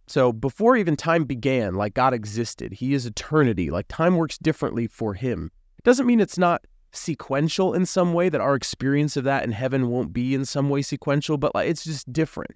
So 0.07 0.33
before 0.33 0.77
even 0.77 0.97
time 0.97 1.25
began, 1.25 1.75
like 1.75 1.95
God 1.95 2.15
existed, 2.15 2.73
he 2.73 2.95
is 2.95 3.07
eternity. 3.07 3.71
Like 3.71 3.87
time 3.89 4.17
works 4.17 4.39
differently 4.39 4.87
for 4.87 5.15
him. 5.15 5.51
It 5.79 5.85
doesn't 5.85 6.07
mean 6.07 6.21
it's 6.21 6.39
not 6.39 6.65
sequential 6.97 7.75
in 7.75 7.87
some 7.87 8.13
way, 8.13 8.29
that 8.29 8.41
our 8.41 8.55
experience 8.55 9.17
of 9.17 9.25
that 9.25 9.45
in 9.45 9.53
heaven 9.53 9.89
won't 9.89 10.13
be 10.13 10.35
in 10.35 10.45
some 10.45 10.69
way 10.69 10.83
sequential, 10.83 11.39
but 11.39 11.55
like 11.55 11.69
it's 11.69 11.85
just 11.85 12.13
different. 12.13 12.53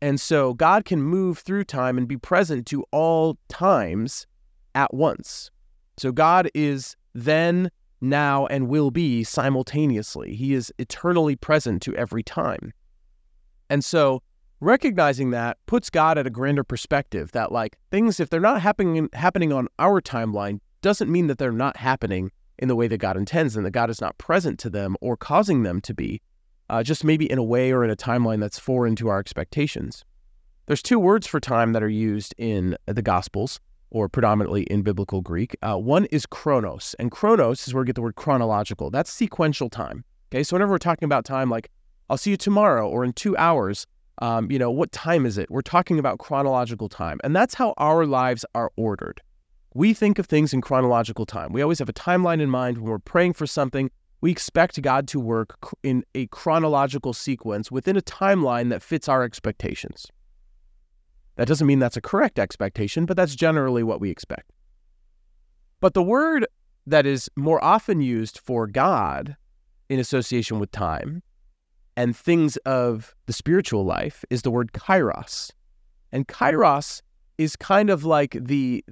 And 0.00 0.20
so 0.20 0.54
God 0.54 0.84
can 0.84 1.00
move 1.00 1.38
through 1.38 1.64
time 1.64 1.96
and 1.96 2.08
be 2.08 2.16
present 2.16 2.66
to 2.66 2.84
all 2.90 3.38
times 3.48 4.26
at 4.74 4.92
once. 4.92 5.50
So 5.96 6.10
God 6.10 6.50
is 6.54 6.96
then, 7.14 7.70
now, 8.00 8.46
and 8.46 8.68
will 8.68 8.90
be 8.90 9.22
simultaneously. 9.22 10.34
He 10.34 10.54
is 10.54 10.72
eternally 10.78 11.36
present 11.36 11.82
to 11.82 11.94
every 11.94 12.24
time. 12.24 12.72
And 13.70 13.84
so 13.84 14.22
recognizing 14.60 15.30
that 15.30 15.58
puts 15.66 15.90
God 15.90 16.18
at 16.18 16.26
a 16.26 16.30
grander 16.30 16.64
perspective 16.64 17.32
that 17.32 17.52
like 17.52 17.76
things 17.90 18.20
if 18.20 18.30
they're 18.30 18.40
not 18.40 18.60
happening 18.60 19.08
happening 19.12 19.52
on 19.52 19.66
our 19.78 20.00
timeline 20.00 20.60
doesn't 20.82 21.10
mean 21.10 21.26
that 21.26 21.38
they're 21.38 21.50
not 21.50 21.76
happening 21.76 22.30
in 22.62 22.68
the 22.68 22.76
way 22.76 22.86
that 22.86 22.98
God 22.98 23.16
intends 23.16 23.56
and 23.56 23.66
that 23.66 23.72
God 23.72 23.90
is 23.90 24.00
not 24.00 24.16
present 24.18 24.58
to 24.60 24.70
them 24.70 24.96
or 25.00 25.16
causing 25.16 25.64
them 25.64 25.80
to 25.80 25.92
be 25.92 26.22
uh, 26.70 26.82
just 26.82 27.02
maybe 27.02 27.30
in 27.30 27.36
a 27.36 27.42
way 27.42 27.72
or 27.72 27.84
in 27.84 27.90
a 27.90 27.96
timeline 27.96 28.38
that's 28.38 28.58
foreign 28.58 28.94
to 28.96 29.08
our 29.08 29.18
expectations. 29.18 30.04
There's 30.66 30.80
two 30.80 31.00
words 31.00 31.26
for 31.26 31.40
time 31.40 31.72
that 31.72 31.82
are 31.82 31.88
used 31.88 32.34
in 32.38 32.76
the 32.86 33.02
Gospels 33.02 33.60
or 33.90 34.08
predominantly 34.08 34.62
in 34.62 34.82
biblical 34.82 35.20
Greek. 35.20 35.56
Uh, 35.60 35.76
one 35.76 36.04
is 36.06 36.24
chronos, 36.24 36.94
and 37.00 37.10
chronos 37.10 37.66
is 37.66 37.74
where 37.74 37.82
we 37.82 37.86
get 37.86 37.96
the 37.96 38.00
word 38.00 38.14
chronological. 38.14 38.90
That's 38.90 39.12
sequential 39.12 39.68
time. 39.68 40.04
Okay, 40.30 40.44
so 40.44 40.54
whenever 40.54 40.70
we're 40.70 40.78
talking 40.78 41.04
about 41.04 41.24
time, 41.24 41.50
like 41.50 41.68
I'll 42.08 42.16
see 42.16 42.30
you 42.30 42.36
tomorrow 42.36 42.88
or 42.88 43.04
in 43.04 43.12
two 43.12 43.36
hours, 43.36 43.86
um, 44.22 44.50
you 44.52 44.58
know, 44.58 44.70
what 44.70 44.92
time 44.92 45.26
is 45.26 45.36
it? 45.36 45.50
We're 45.50 45.62
talking 45.62 45.98
about 45.98 46.20
chronological 46.20 46.88
time. 46.88 47.18
And 47.24 47.34
that's 47.34 47.54
how 47.54 47.74
our 47.76 48.06
lives 48.06 48.44
are 48.54 48.70
ordered. 48.76 49.20
We 49.74 49.94
think 49.94 50.18
of 50.18 50.26
things 50.26 50.52
in 50.52 50.60
chronological 50.60 51.24
time. 51.24 51.52
We 51.52 51.62
always 51.62 51.78
have 51.78 51.88
a 51.88 51.94
timeline 51.94 52.40
in 52.40 52.50
mind 52.50 52.78
when 52.78 52.90
we're 52.90 52.98
praying 52.98 53.32
for 53.34 53.46
something. 53.46 53.90
We 54.20 54.30
expect 54.30 54.80
God 54.82 55.08
to 55.08 55.18
work 55.18 55.58
in 55.82 56.04
a 56.14 56.26
chronological 56.28 57.12
sequence 57.12 57.70
within 57.70 57.96
a 57.96 58.02
timeline 58.02 58.68
that 58.70 58.82
fits 58.82 59.08
our 59.08 59.22
expectations. 59.22 60.06
That 61.36 61.48
doesn't 61.48 61.66
mean 61.66 61.78
that's 61.78 61.96
a 61.96 62.02
correct 62.02 62.38
expectation, 62.38 63.06
but 63.06 63.16
that's 63.16 63.34
generally 63.34 63.82
what 63.82 64.00
we 64.00 64.10
expect. 64.10 64.52
But 65.80 65.94
the 65.94 66.02
word 66.02 66.46
that 66.86 67.06
is 67.06 67.30
more 67.36 67.62
often 67.64 68.00
used 68.00 68.38
for 68.38 68.66
God 68.66 69.36
in 69.88 69.98
association 69.98 70.58
with 70.58 70.70
time 70.70 71.22
and 71.96 72.16
things 72.16 72.56
of 72.58 73.14
the 73.26 73.32
spiritual 73.32 73.84
life 73.84 74.24
is 74.30 74.42
the 74.42 74.50
word 74.50 74.72
kairos. 74.72 75.50
And 76.12 76.28
kairos 76.28 77.02
is 77.38 77.56
kind 77.56 77.90
of 77.90 78.04
like 78.04 78.36
the 78.40 78.84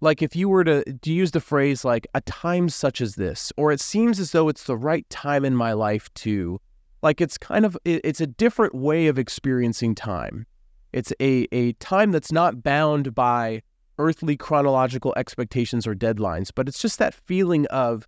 like 0.00 0.22
if 0.22 0.34
you 0.34 0.48
were 0.48 0.64
to, 0.64 0.82
to 0.84 1.12
use 1.12 1.30
the 1.30 1.40
phrase 1.40 1.84
like 1.84 2.06
a 2.14 2.20
time 2.22 2.68
such 2.68 3.00
as 3.00 3.14
this 3.16 3.52
or 3.56 3.72
it 3.72 3.80
seems 3.80 4.18
as 4.18 4.32
though 4.32 4.48
it's 4.48 4.64
the 4.64 4.76
right 4.76 5.08
time 5.10 5.44
in 5.44 5.54
my 5.54 5.72
life 5.72 6.12
to 6.14 6.60
like 7.02 7.20
it's 7.20 7.38
kind 7.38 7.64
of 7.64 7.76
it's 7.84 8.20
a 8.20 8.26
different 8.26 8.74
way 8.74 9.06
of 9.06 9.18
experiencing 9.18 9.94
time. 9.94 10.46
It's 10.92 11.12
a, 11.20 11.46
a 11.52 11.72
time 11.74 12.10
that's 12.10 12.32
not 12.32 12.62
bound 12.62 13.14
by 13.14 13.62
earthly 13.98 14.36
chronological 14.36 15.14
expectations 15.16 15.86
or 15.86 15.94
deadlines 15.94 16.50
but 16.54 16.68
it's 16.68 16.80
just 16.80 16.98
that 16.98 17.14
feeling 17.14 17.66
of 17.66 18.06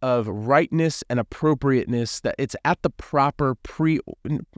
of 0.00 0.28
rightness 0.28 1.02
and 1.10 1.18
appropriateness 1.20 2.20
that 2.20 2.34
it's 2.38 2.56
at 2.64 2.80
the 2.82 2.90
proper 2.90 3.54
pre 3.56 4.00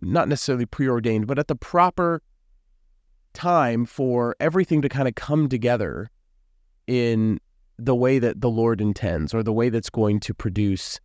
not 0.00 0.28
necessarily 0.28 0.66
preordained 0.66 1.26
but 1.26 1.38
at 1.38 1.48
the 1.48 1.56
proper 1.56 2.22
time 3.32 3.84
for 3.84 4.36
everything 4.38 4.82
to 4.82 4.88
kind 4.88 5.08
of 5.08 5.14
come 5.14 5.48
together 5.48 6.10
in 6.90 7.38
the 7.78 7.94
way 7.94 8.18
that 8.18 8.40
the 8.40 8.50
Lord 8.50 8.80
intends 8.80 9.32
or 9.32 9.44
the 9.44 9.52
way 9.52 9.68
that's 9.68 9.88
going 9.88 10.18
to 10.20 10.35
produce 10.35 10.99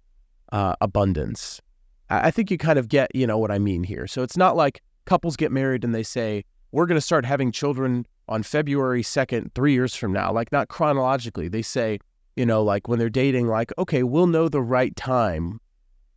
uh, 0.52 0.76
abundance. 0.82 1.62
I 2.10 2.32
think 2.32 2.50
you 2.50 2.58
kind 2.58 2.80
of 2.80 2.90
get, 2.90 3.16
you 3.16 3.28
know, 3.28 3.38
what 3.38 3.52
I 3.52 3.60
mean 3.60 3.84
here. 3.84 4.08
So 4.08 4.24
it's 4.24 4.36
not 4.36 4.56
like 4.56 4.82
couples 5.06 5.38
get 5.38 5.52
married 5.52 5.84
and 5.84 5.94
they 5.94 6.02
say, 6.02 6.44
we're 6.72 6.88
going 6.88 6.98
to 6.98 7.06
start 7.06 7.24
having 7.24 7.52
children 7.52 8.08
on 8.28 8.42
February 8.42 9.04
2nd, 9.04 9.54
three 9.54 9.74
years 9.74 9.96
from 9.96 10.12
now. 10.12 10.34
Like, 10.34 10.52
not 10.52 10.68
chronologically. 10.70 11.48
They 11.48 11.62
say, 11.62 12.00
you 12.36 12.48
know, 12.48 12.64
like 12.64 12.88
when 12.88 12.98
they're 12.98 13.10
dating, 13.10 13.48
like, 13.48 13.72
okay, 13.78 14.02
we'll 14.02 14.28
know 14.28 14.50
the 14.50 14.62
right 14.62 14.96
time 14.96 15.62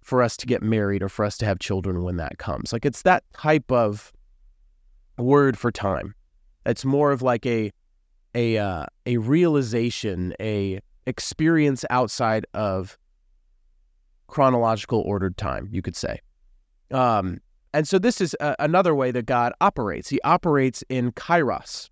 for 0.02 0.22
us 0.22 0.34
to 0.38 0.46
get 0.46 0.62
married 0.62 1.02
or 1.02 1.10
for 1.10 1.26
us 1.26 1.36
to 1.38 1.44
have 1.44 1.58
children 1.58 2.02
when 2.04 2.16
that 2.16 2.38
comes. 2.38 2.72
Like, 2.72 2.86
it's 2.86 3.02
that 3.02 3.22
type 3.34 3.70
of 3.70 4.14
word 5.18 5.58
for 5.58 5.70
time. 5.70 6.14
It's 6.64 6.86
more 6.86 7.12
of 7.12 7.20
like 7.20 7.44
a 7.44 7.70
a 8.34 8.58
uh, 8.58 8.86
a 9.06 9.16
realization, 9.18 10.34
a 10.40 10.80
experience 11.06 11.84
outside 11.90 12.46
of 12.54 12.98
chronological 14.26 15.00
ordered 15.00 15.36
time, 15.36 15.68
you 15.72 15.82
could 15.82 15.96
say. 15.96 16.20
Um, 16.90 17.40
and 17.74 17.86
so 17.88 17.98
this 17.98 18.20
is 18.20 18.36
a, 18.40 18.54
another 18.58 18.94
way 18.94 19.10
that 19.10 19.26
God 19.26 19.52
operates. 19.60 20.08
He 20.08 20.20
operates 20.22 20.84
in 20.88 21.12
kairos. 21.12 21.88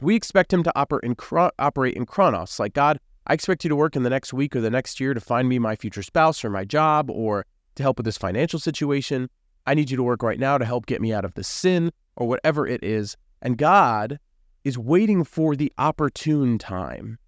We 0.00 0.14
expect 0.14 0.52
him 0.52 0.62
to 0.62 0.72
oper- 0.76 1.02
in 1.02 1.14
chro- 1.14 1.50
operate 1.58 1.94
in 1.94 2.06
chronos. 2.06 2.58
Like, 2.58 2.74
God, 2.74 2.98
I 3.26 3.34
expect 3.34 3.64
you 3.64 3.68
to 3.68 3.76
work 3.76 3.96
in 3.96 4.02
the 4.02 4.10
next 4.10 4.32
week 4.32 4.56
or 4.56 4.60
the 4.60 4.70
next 4.70 4.98
year 4.98 5.14
to 5.14 5.20
find 5.20 5.48
me 5.48 5.58
my 5.58 5.76
future 5.76 6.02
spouse 6.02 6.44
or 6.44 6.50
my 6.50 6.64
job 6.64 7.10
or 7.10 7.46
to 7.76 7.82
help 7.82 7.98
with 7.98 8.06
this 8.06 8.16
financial 8.16 8.58
situation. 8.58 9.28
I 9.66 9.74
need 9.74 9.90
you 9.90 9.96
to 9.96 10.02
work 10.02 10.22
right 10.22 10.38
now 10.38 10.58
to 10.58 10.64
help 10.64 10.86
get 10.86 11.00
me 11.00 11.12
out 11.12 11.24
of 11.24 11.34
the 11.34 11.44
sin 11.44 11.92
or 12.16 12.26
whatever 12.26 12.66
it 12.66 12.82
is. 12.82 13.16
And 13.42 13.56
God 13.58 14.18
is 14.64 14.78
waiting 14.78 15.24
for 15.24 15.56
the 15.56 15.72
opportune 15.78 16.58
time 16.58 17.18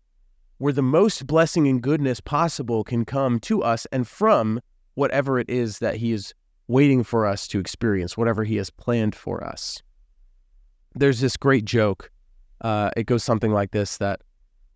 where 0.59 0.73
the 0.73 0.83
most 0.83 1.27
blessing 1.27 1.67
and 1.67 1.83
goodness 1.83 2.21
possible 2.21 2.85
can 2.85 3.05
come 3.05 3.41
to 3.41 3.62
us 3.62 3.85
and 3.91 4.07
from 4.07 4.61
whatever 4.95 5.39
it 5.39 5.51
is 5.51 5.81
that 5.81 5.97
He 5.97 6.12
is 6.12 6.35
waiting 6.69 7.03
for 7.03 7.27
us 7.27 7.49
to 7.49 7.59
experience, 7.59 8.17
whatever 8.17 8.45
He 8.45 8.57
has 8.57 8.71
planned 8.71 9.17
for 9.17 9.43
us. 9.43 9.83
There's 10.95 11.21
this 11.21 11.37
great 11.37 11.65
joke. 11.65 12.11
Uh, 12.61 12.91
it 12.97 13.07
goes 13.07 13.25
something 13.25 13.51
like 13.51 13.73
this 13.73 13.97
that 13.99 14.21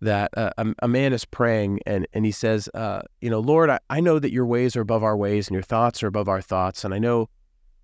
that 0.01 0.29
uh, 0.37 0.51
a, 0.57 0.65
a, 0.83 0.87
man 0.87 1.11
is 1.11 1.25
praying 1.25 1.79
and, 1.87 2.05
and 2.13 2.23
he 2.23 2.31
says, 2.31 2.69
uh, 2.75 3.01
you 3.21 3.31
know, 3.31 3.39
Lord, 3.39 3.71
I, 3.71 3.79
I 3.89 3.99
know 3.99 4.19
that 4.19 4.31
your 4.31 4.45
ways 4.45 4.75
are 4.75 4.81
above 4.81 5.03
our 5.03 5.17
ways 5.17 5.47
and 5.47 5.55
your 5.55 5.63
thoughts 5.63 6.03
are 6.03 6.07
above 6.07 6.27
our 6.27 6.41
thoughts. 6.41 6.85
And 6.85 6.93
I 6.93 6.99
know 6.99 7.29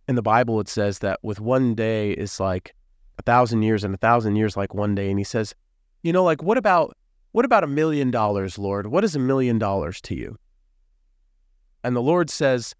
in 0.08 0.14
the 0.14 0.22
Bible 0.22 0.60
it 0.60 0.68
says 0.68 1.00
that 1.00 1.20
with 1.24 1.40
one 1.40 1.74
day 1.74 2.12
is 2.12 2.40
like 2.40 2.76
a 3.18 3.22
thousand 3.22 3.64
years 3.64 3.84
and 3.84 3.94
a 3.94 3.98
thousand 3.98 4.36
years 4.36 4.58
like 4.58 4.74
one 4.74 4.96
day. 4.96 5.10
And 5.10 5.20
he 5.20 5.24
says, 5.24 5.54
you 6.02 6.14
know, 6.14 6.24
like 6.24 6.44
what 6.44 6.58
about 6.58 6.96
what 7.32 7.46
about 7.46 7.64
a 7.64 7.68
million 7.68 8.12
dollars, 8.12 8.58
Lord? 8.58 8.88
What 8.88 9.04
is 9.04 9.16
a 9.16 9.20
million 9.20 9.58
dollars 9.58 10.00
to 10.02 10.16
you? 10.16 10.38
And 11.84 11.96
the 11.96 12.02
Lord 12.02 12.30
says, 12.30 12.76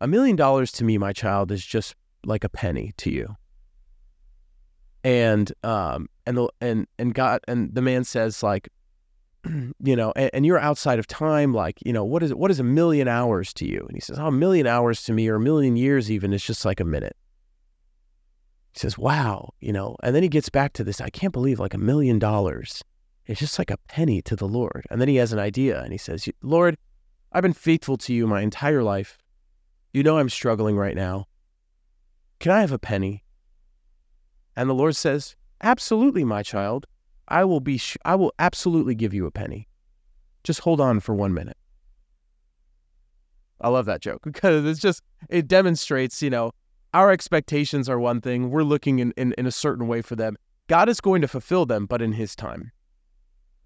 a 0.00 0.06
million 0.06 0.36
dollars 0.36 0.72
to 0.72 0.84
me, 0.84 0.98
my 0.98 1.12
child, 1.12 1.52
is 1.52 1.64
just 1.64 1.94
like 2.24 2.44
a 2.44 2.48
penny 2.48 2.92
to 2.98 3.10
you. 3.10 3.36
And 5.04 5.52
um 5.64 6.08
and 6.26 6.36
the 6.36 6.48
and 6.60 6.86
and 6.98 7.14
God 7.14 7.40
and 7.48 7.74
the 7.74 7.82
man 7.82 8.04
says 8.04 8.42
like, 8.42 8.68
you 9.82 9.96
know, 9.96 10.12
and, 10.16 10.30
and, 10.34 10.46
you're 10.46 10.58
outside 10.58 10.98
of 10.98 11.06
time. 11.06 11.54
Like, 11.54 11.78
you 11.84 11.92
know, 11.92 12.04
what 12.04 12.22
is 12.22 12.34
what 12.34 12.50
is 12.50 12.60
a 12.60 12.64
million 12.64 13.08
hours 13.08 13.54
to 13.54 13.66
you? 13.66 13.80
And 13.80 13.96
he 13.96 14.00
says, 14.00 14.18
oh, 14.18 14.26
a 14.26 14.32
million 14.32 14.66
hours 14.66 15.02
to 15.04 15.12
me, 15.12 15.28
or 15.28 15.36
a 15.36 15.40
million 15.40 15.76
years 15.76 16.10
even, 16.10 16.32
is 16.32 16.44
just 16.44 16.64
like 16.64 16.80
a 16.80 16.84
minute. 16.84 17.16
He 18.72 18.78
says, 18.78 18.96
wow, 18.96 19.50
you 19.60 19.72
know, 19.72 19.96
and 20.02 20.14
then 20.14 20.22
he 20.22 20.28
gets 20.28 20.48
back 20.48 20.72
to 20.74 20.84
this. 20.84 21.00
I 21.00 21.10
can't 21.10 21.32
believe 21.32 21.58
like 21.58 21.74
a 21.74 21.78
million 21.78 22.18
dollars. 22.18 22.82
It's 23.26 23.40
just 23.40 23.58
like 23.58 23.70
a 23.70 23.78
penny 23.88 24.22
to 24.22 24.36
the 24.36 24.48
Lord. 24.48 24.86
And 24.90 25.00
then 25.00 25.08
he 25.08 25.16
has 25.16 25.32
an 25.32 25.38
idea 25.38 25.82
and 25.82 25.92
he 25.92 25.98
says, 25.98 26.28
Lord, 26.42 26.76
I've 27.32 27.42
been 27.42 27.52
faithful 27.52 27.96
to 27.98 28.14
you 28.14 28.26
my 28.26 28.42
entire 28.42 28.82
life. 28.82 29.18
You 29.92 30.02
know 30.02 30.18
I'm 30.18 30.28
struggling 30.28 30.76
right 30.76 30.96
now. 30.96 31.26
Can 32.38 32.52
I 32.52 32.60
have 32.60 32.72
a 32.72 32.78
penny? 32.78 33.24
And 34.56 34.68
the 34.68 34.74
Lord 34.74 34.96
says, 34.96 35.36
Absolutely, 35.62 36.24
my 36.24 36.42
child. 36.42 36.86
I 37.28 37.44
will 37.44 37.60
be 37.60 37.76
sh- 37.76 37.98
I 38.04 38.14
will 38.14 38.32
absolutely 38.38 38.94
give 38.94 39.14
you 39.14 39.26
a 39.26 39.30
penny. 39.30 39.68
Just 40.42 40.60
hold 40.60 40.80
on 40.80 41.00
for 41.00 41.14
1 41.14 41.34
minute. 41.34 41.56
I 43.60 43.68
love 43.68 43.86
that 43.86 44.00
joke 44.00 44.22
because 44.24 44.64
it's 44.64 44.80
just 44.80 45.02
it 45.28 45.46
demonstrates, 45.46 46.22
you 46.22 46.30
know, 46.30 46.52
our 46.92 47.10
expectations 47.10 47.88
are 47.88 48.00
one 48.00 48.20
thing. 48.20 48.50
We're 48.50 48.62
looking 48.62 48.98
in, 48.98 49.12
in, 49.16 49.32
in 49.38 49.46
a 49.46 49.52
certain 49.52 49.86
way 49.86 50.02
for 50.02 50.16
them. 50.16 50.36
God 50.68 50.88
is 50.88 51.00
going 51.00 51.22
to 51.22 51.28
fulfill 51.28 51.66
them, 51.66 51.86
but 51.86 52.02
in 52.02 52.12
his 52.12 52.34
time. 52.34 52.72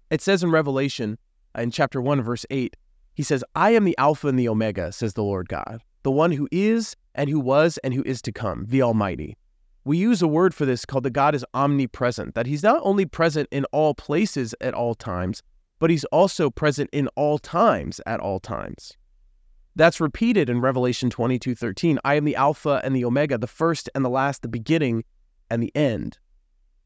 It 0.09 0.21
says 0.21 0.43
in 0.43 0.51
Revelation, 0.51 1.17
in 1.57 1.71
chapter 1.71 2.01
1, 2.01 2.21
verse 2.21 2.45
8, 2.49 2.75
he 3.13 3.23
says, 3.23 3.43
I 3.55 3.71
am 3.71 3.85
the 3.85 3.97
Alpha 3.97 4.27
and 4.27 4.37
the 4.37 4.49
Omega, 4.49 4.91
says 4.91 5.13
the 5.13 5.23
Lord 5.23 5.49
God, 5.49 5.81
the 6.03 6.11
one 6.11 6.31
who 6.31 6.47
is 6.51 6.95
and 7.15 7.29
who 7.29 7.39
was 7.39 7.79
and 7.83 7.93
who 7.93 8.03
is 8.03 8.21
to 8.23 8.31
come, 8.31 8.65
the 8.67 8.81
Almighty. 8.81 9.37
We 9.85 9.97
use 9.97 10.21
a 10.21 10.27
word 10.27 10.53
for 10.53 10.65
this 10.65 10.85
called 10.85 11.03
the 11.03 11.09
God 11.09 11.35
is 11.35 11.45
omnipresent, 11.53 12.35
that 12.35 12.47
he's 12.47 12.63
not 12.63 12.81
only 12.83 13.05
present 13.05 13.47
in 13.51 13.65
all 13.65 13.93
places 13.93 14.53
at 14.59 14.73
all 14.73 14.95
times, 14.95 15.41
but 15.79 15.89
he's 15.89 16.05
also 16.05 16.49
present 16.49 16.89
in 16.91 17.07
all 17.09 17.37
times 17.37 18.01
at 18.05 18.19
all 18.19 18.39
times. 18.39 18.93
That's 19.75 19.99
repeated 19.99 20.49
in 20.49 20.61
Revelation 20.61 21.09
22:13. 21.09 21.99
I 22.05 22.15
am 22.15 22.25
the 22.25 22.35
Alpha 22.35 22.81
and 22.83 22.95
the 22.95 23.03
Omega, 23.05 23.37
the 23.37 23.47
first 23.47 23.89
and 23.93 24.05
the 24.05 24.09
last, 24.09 24.41
the 24.41 24.47
beginning 24.47 25.03
and 25.49 25.61
the 25.61 25.75
end. 25.75 26.17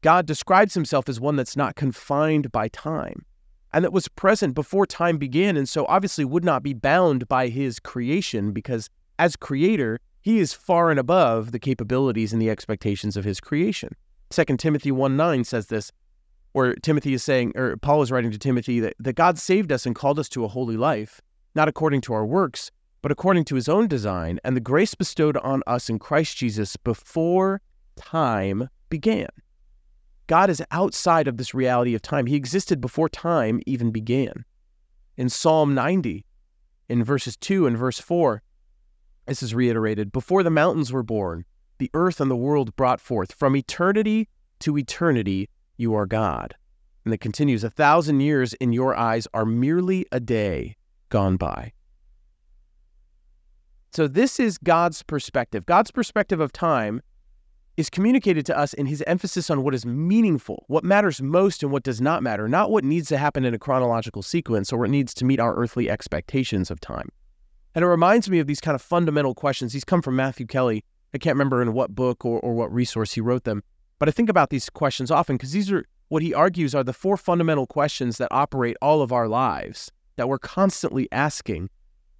God 0.02 0.26
describes 0.26 0.74
himself 0.74 1.08
as 1.08 1.20
one 1.20 1.36
that's 1.36 1.56
not 1.56 1.76
confined 1.76 2.50
by 2.50 2.68
time 2.68 3.24
and 3.72 3.84
that 3.84 3.92
was 3.92 4.08
present 4.08 4.54
before 4.54 4.86
time 4.86 5.18
began 5.18 5.56
and 5.56 5.68
so 5.68 5.86
obviously 5.86 6.24
would 6.24 6.44
not 6.44 6.62
be 6.62 6.74
bound 6.74 7.28
by 7.28 7.48
his 7.48 7.78
creation 7.78 8.52
because 8.52 8.90
as 9.18 9.36
creator, 9.36 10.00
he 10.22 10.38
is 10.38 10.52
far 10.52 10.90
and 10.90 10.98
above 10.98 11.52
the 11.52 11.58
capabilities 11.58 12.32
and 12.32 12.42
the 12.42 12.50
expectations 12.50 13.16
of 13.16 13.24
his 13.24 13.40
creation. 13.40 13.94
2 14.30 14.56
Timothy 14.56 14.90
1 14.90 15.16
9 15.16 15.44
says 15.44 15.66
this, 15.66 15.92
where 16.52 16.74
Timothy 16.74 17.14
is 17.14 17.22
saying, 17.22 17.52
or 17.54 17.76
Paul 17.76 18.02
is 18.02 18.10
writing 18.10 18.30
to 18.32 18.38
Timothy, 18.38 18.80
that, 18.80 18.94
that 18.98 19.12
God 19.14 19.38
saved 19.38 19.70
us 19.70 19.86
and 19.86 19.94
called 19.94 20.18
us 20.18 20.28
to 20.30 20.44
a 20.44 20.48
holy 20.48 20.76
life, 20.76 21.20
not 21.54 21.68
according 21.68 22.00
to 22.02 22.12
our 22.12 22.26
works, 22.26 22.70
but 23.02 23.12
according 23.12 23.44
to 23.46 23.54
his 23.54 23.68
own 23.68 23.88
design 23.88 24.38
and 24.44 24.56
the 24.56 24.60
grace 24.60 24.94
bestowed 24.94 25.36
on 25.38 25.62
us 25.66 25.88
in 25.88 25.98
Christ 25.98 26.36
Jesus 26.36 26.76
before 26.76 27.60
time 27.96 28.68
began. 28.88 29.28
God 30.26 30.50
is 30.50 30.62
outside 30.70 31.26
of 31.26 31.36
this 31.36 31.54
reality 31.54 31.94
of 31.94 32.02
time. 32.02 32.26
He 32.26 32.36
existed 32.36 32.80
before 32.80 33.08
time 33.08 33.60
even 33.66 33.90
began. 33.90 34.44
In 35.16 35.28
Psalm 35.28 35.74
90, 35.74 36.24
in 36.88 37.04
verses 37.04 37.36
2 37.36 37.66
and 37.66 37.76
verse 37.76 37.98
4, 37.98 38.42
this 39.26 39.42
is 39.42 39.54
reiterated 39.54 40.12
Before 40.12 40.42
the 40.42 40.50
mountains 40.50 40.92
were 40.92 41.02
born, 41.02 41.44
the 41.78 41.90
earth 41.94 42.20
and 42.20 42.30
the 42.30 42.36
world 42.36 42.76
brought 42.76 43.00
forth. 43.00 43.32
From 43.32 43.56
eternity 43.56 44.28
to 44.60 44.76
eternity, 44.76 45.48
you 45.76 45.94
are 45.94 46.06
God. 46.06 46.54
And 47.04 47.14
it 47.14 47.20
continues 47.20 47.64
A 47.64 47.70
thousand 47.70 48.20
years 48.20 48.54
in 48.54 48.72
your 48.72 48.94
eyes 48.94 49.26
are 49.32 49.46
merely 49.46 50.06
a 50.12 50.20
day 50.20 50.76
gone 51.08 51.36
by. 51.36 51.72
So, 53.92 54.06
this 54.06 54.38
is 54.38 54.56
God's 54.58 55.02
perspective. 55.02 55.66
God's 55.66 55.90
perspective 55.90 56.40
of 56.40 56.52
time 56.52 57.02
is 57.76 57.90
communicated 57.90 58.46
to 58.46 58.56
us 58.56 58.72
in 58.72 58.86
his 58.86 59.02
emphasis 59.06 59.50
on 59.50 59.64
what 59.64 59.74
is 59.74 59.84
meaningful, 59.84 60.64
what 60.68 60.84
matters 60.84 61.20
most 61.20 61.62
and 61.62 61.72
what 61.72 61.82
does 61.82 62.00
not 62.00 62.22
matter, 62.22 62.46
not 62.46 62.70
what 62.70 62.84
needs 62.84 63.08
to 63.08 63.18
happen 63.18 63.44
in 63.44 63.54
a 63.54 63.58
chronological 63.58 64.22
sequence 64.22 64.72
or 64.72 64.78
what 64.78 64.90
needs 64.90 65.12
to 65.14 65.24
meet 65.24 65.40
our 65.40 65.56
earthly 65.56 65.90
expectations 65.90 66.70
of 66.70 66.78
time. 66.80 67.08
And 67.74 67.84
it 67.84 67.88
reminds 67.88 68.28
me 68.28 68.38
of 68.38 68.46
these 68.46 68.60
kind 68.60 68.74
of 68.74 68.82
fundamental 68.82 69.34
questions. 69.34 69.72
These 69.72 69.84
come 69.84 70.02
from 70.02 70.14
Matthew 70.14 70.46
Kelly. 70.46 70.84
I 71.14 71.18
can't 71.18 71.34
remember 71.34 71.62
in 71.62 71.72
what 71.72 71.94
book 71.94 72.24
or, 72.24 72.38
or 72.40 72.54
what 72.54 72.72
resource 72.72 73.12
he 73.12 73.20
wrote 73.20 73.44
them. 73.44 73.62
But 73.98 74.08
I 74.08 74.12
think 74.12 74.28
about 74.28 74.50
these 74.50 74.70
questions 74.70 75.10
often 75.10 75.36
because 75.36 75.52
these 75.52 75.70
are 75.70 75.84
what 76.08 76.22
he 76.22 76.34
argues 76.34 76.74
are 76.74 76.84
the 76.84 76.92
four 76.92 77.16
fundamental 77.16 77.66
questions 77.66 78.18
that 78.18 78.28
operate 78.30 78.76
all 78.82 79.02
of 79.02 79.12
our 79.12 79.28
lives 79.28 79.90
that 80.16 80.28
we're 80.28 80.38
constantly 80.38 81.08
asking 81.12 81.70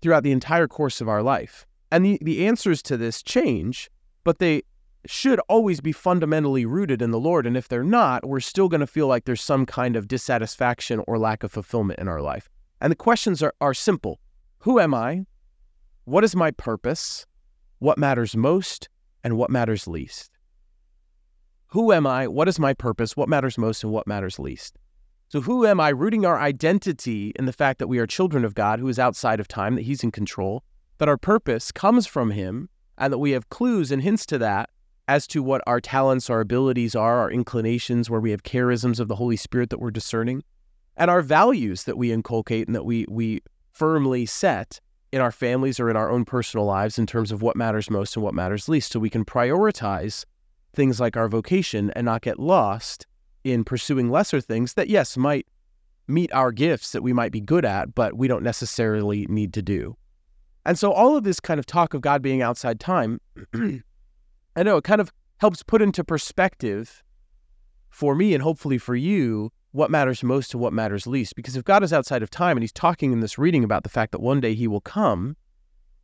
throughout 0.00 0.22
the 0.22 0.32
entire 0.32 0.68
course 0.68 1.00
of 1.00 1.08
our 1.08 1.22
life. 1.22 1.66
And 1.90 2.04
the, 2.04 2.18
the 2.22 2.46
answers 2.46 2.82
to 2.82 2.96
this 2.96 3.22
change, 3.22 3.90
but 4.24 4.38
they 4.38 4.62
should 5.06 5.40
always 5.48 5.80
be 5.80 5.92
fundamentally 5.92 6.66
rooted 6.66 7.00
in 7.02 7.10
the 7.10 7.20
Lord. 7.20 7.46
And 7.46 7.56
if 7.56 7.68
they're 7.68 7.82
not, 7.82 8.26
we're 8.26 8.40
still 8.40 8.68
going 8.68 8.80
to 8.80 8.86
feel 8.86 9.06
like 9.06 9.24
there's 9.24 9.40
some 9.40 9.66
kind 9.66 9.96
of 9.96 10.08
dissatisfaction 10.08 11.02
or 11.06 11.18
lack 11.18 11.42
of 11.42 11.52
fulfillment 11.52 11.98
in 11.98 12.08
our 12.08 12.20
life. 12.20 12.48
And 12.80 12.90
the 12.90 12.96
questions 12.96 13.42
are, 13.42 13.54
are 13.60 13.74
simple 13.74 14.20
Who 14.60 14.78
am 14.78 14.94
I? 14.94 15.24
What 16.04 16.24
is 16.24 16.36
my 16.36 16.50
purpose? 16.50 17.26
What 17.78 17.98
matters 17.98 18.36
most? 18.36 18.88
And 19.22 19.36
what 19.36 19.50
matters 19.50 19.86
least? 19.86 20.30
Who 21.68 21.92
am 21.92 22.06
I? 22.06 22.26
What 22.26 22.48
is 22.48 22.58
my 22.58 22.74
purpose? 22.74 23.16
What 23.16 23.28
matters 23.28 23.56
most? 23.56 23.84
And 23.84 23.92
what 23.92 24.06
matters 24.06 24.38
least? 24.38 24.76
So, 25.30 25.40
who 25.40 25.64
am 25.64 25.78
I? 25.78 25.90
Rooting 25.90 26.26
our 26.26 26.40
identity 26.40 27.32
in 27.36 27.46
the 27.46 27.52
fact 27.52 27.78
that 27.78 27.86
we 27.86 28.00
are 28.00 28.06
children 28.06 28.44
of 28.44 28.56
God, 28.56 28.80
who 28.80 28.88
is 28.88 28.98
outside 28.98 29.38
of 29.38 29.46
time, 29.46 29.76
that 29.76 29.82
He's 29.82 30.02
in 30.02 30.10
control, 30.10 30.64
that 30.98 31.08
our 31.08 31.16
purpose 31.16 31.70
comes 31.70 32.04
from 32.04 32.32
Him, 32.32 32.68
and 32.98 33.12
that 33.12 33.18
we 33.18 33.30
have 33.30 33.48
clues 33.48 33.92
and 33.92 34.02
hints 34.02 34.26
to 34.26 34.38
that 34.38 34.70
as 35.06 35.28
to 35.28 35.40
what 35.40 35.62
our 35.68 35.80
talents, 35.80 36.30
our 36.30 36.40
abilities 36.40 36.96
are, 36.96 37.20
our 37.20 37.30
inclinations, 37.30 38.10
where 38.10 38.18
we 38.18 38.32
have 38.32 38.42
charisms 38.42 38.98
of 38.98 39.06
the 39.06 39.14
Holy 39.14 39.36
Spirit 39.36 39.70
that 39.70 39.78
we're 39.78 39.92
discerning, 39.92 40.42
and 40.96 41.12
our 41.12 41.22
values 41.22 41.84
that 41.84 41.96
we 41.96 42.10
inculcate 42.10 42.66
and 42.66 42.74
that 42.74 42.84
we, 42.84 43.06
we 43.08 43.40
firmly 43.70 44.26
set 44.26 44.80
in 45.12 45.20
our 45.20 45.30
families 45.30 45.78
or 45.78 45.88
in 45.88 45.96
our 45.96 46.10
own 46.10 46.24
personal 46.24 46.66
lives 46.66 46.98
in 46.98 47.06
terms 47.06 47.30
of 47.30 47.40
what 47.40 47.54
matters 47.54 47.88
most 47.88 48.16
and 48.16 48.24
what 48.24 48.34
matters 48.34 48.68
least. 48.68 48.90
So 48.90 48.98
we 48.98 49.10
can 49.10 49.24
prioritize 49.24 50.24
things 50.74 50.98
like 50.98 51.16
our 51.16 51.28
vocation 51.28 51.92
and 51.92 52.04
not 52.04 52.22
get 52.22 52.40
lost 52.40 53.06
in 53.44 53.64
pursuing 53.64 54.10
lesser 54.10 54.40
things 54.40 54.74
that, 54.74 54.88
yes, 54.88 55.16
might 55.16 55.46
meet 56.08 56.32
our 56.32 56.52
gifts 56.52 56.92
that 56.92 57.02
we 57.02 57.12
might 57.12 57.32
be 57.32 57.40
good 57.40 57.64
at, 57.64 57.94
but 57.94 58.16
we 58.16 58.28
don't 58.28 58.42
necessarily 58.42 59.26
need 59.28 59.54
to 59.54 59.62
do. 59.62 59.96
And 60.66 60.78
so, 60.78 60.92
all 60.92 61.16
of 61.16 61.24
this 61.24 61.40
kind 61.40 61.58
of 61.58 61.66
talk 61.66 61.94
of 61.94 62.00
God 62.02 62.20
being 62.20 62.42
outside 62.42 62.80
time, 62.80 63.20
I 63.54 64.62
know 64.62 64.76
it 64.76 64.84
kind 64.84 65.00
of 65.00 65.12
helps 65.38 65.62
put 65.62 65.80
into 65.80 66.04
perspective 66.04 67.02
for 67.88 68.14
me 68.14 68.34
and 68.34 68.42
hopefully 68.42 68.76
for 68.78 68.94
you 68.94 69.50
what 69.72 69.90
matters 69.90 70.22
most 70.22 70.52
and 70.52 70.60
what 70.60 70.72
matters 70.72 71.06
least. 71.06 71.34
Because 71.34 71.56
if 71.56 71.64
God 71.64 71.82
is 71.82 71.92
outside 71.92 72.22
of 72.22 72.30
time 72.30 72.56
and 72.56 72.62
he's 72.62 72.72
talking 72.72 73.12
in 73.12 73.20
this 73.20 73.38
reading 73.38 73.64
about 73.64 73.84
the 73.84 73.88
fact 73.88 74.12
that 74.12 74.20
one 74.20 74.40
day 74.40 74.54
he 74.54 74.68
will 74.68 74.80
come 74.80 75.36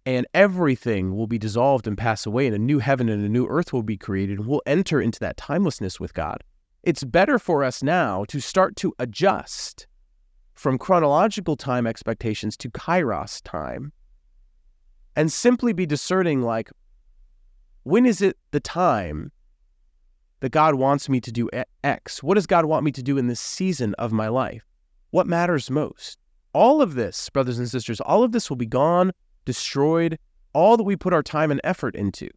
and 0.07 0.27
everything 0.33 1.17
will 1.17 1.27
be 1.27 1.39
dissolved 1.39 1.87
and 1.87 1.99
pass 1.99 2.25
away, 2.25 2.47
and 2.47 2.55
a 2.55 2.61
new 2.61 2.79
heaven 2.79 3.09
and 3.09 3.25
a 3.25 3.29
new 3.29 3.45
earth 3.49 3.73
will 3.73 3.83
be 3.83 3.97
created, 3.97 4.39
and 4.39 4.47
we'll 4.47 4.63
enter 4.65 5.01
into 5.01 5.19
that 5.19 5.37
timelessness 5.37 5.99
with 5.99 6.15
God 6.15 6.45
it's 6.87 7.03
better 7.03 7.37
for 7.37 7.65
us 7.65 7.83
now 7.83 8.25
to 8.29 8.41
start 8.41 8.77
to 8.77 8.95
adjust 9.01 9.89
from 10.55 10.79
chronological 10.79 11.57
time 11.57 11.85
expectations 11.85 12.57
to 12.57 12.71
kairos 12.71 13.43
time 13.45 13.93
and 15.17 15.31
simply 15.33 15.73
be 15.73 15.85
discerning 15.85 16.43
like 16.43 16.71
when 17.83 18.07
is 18.07 18.23
it 18.23 18.39
the 18.53 18.61
time 18.61 19.33
that 20.41 20.51
God 20.51 20.77
wants 20.77 21.09
me 21.09 21.21
to 21.21 21.33
do 21.33 21.51
X? 21.83 22.23
What 22.23 22.35
does 22.35 22.47
God 22.47 22.67
want 22.67 22.85
me 22.85 22.93
to 22.93 23.03
do 23.03 23.19
in 23.19 23.27
this 23.27 23.41
season 23.41 23.95
of 23.95 24.13
my 24.13 24.29
life? 24.29 24.65
What 25.11 25.27
matters 25.27 25.71
most? 25.71 26.19
All 26.53 26.81
of 26.81 26.95
this, 26.95 27.29
brothers 27.31 27.59
and 27.59 27.69
sisters, 27.69 28.01
all 28.01 28.23
of 28.23 28.31
this 28.31 28.49
will 28.49 28.57
be 28.57 28.65
gone, 28.65 29.11
destroyed, 29.45 30.19
all 30.53 30.77
that 30.77 30.85
we 30.85 30.95
put 30.95 31.13
our 31.13 31.23
time 31.23 31.51
and 31.51 31.61
effort 31.65 31.97
into. 31.97 32.29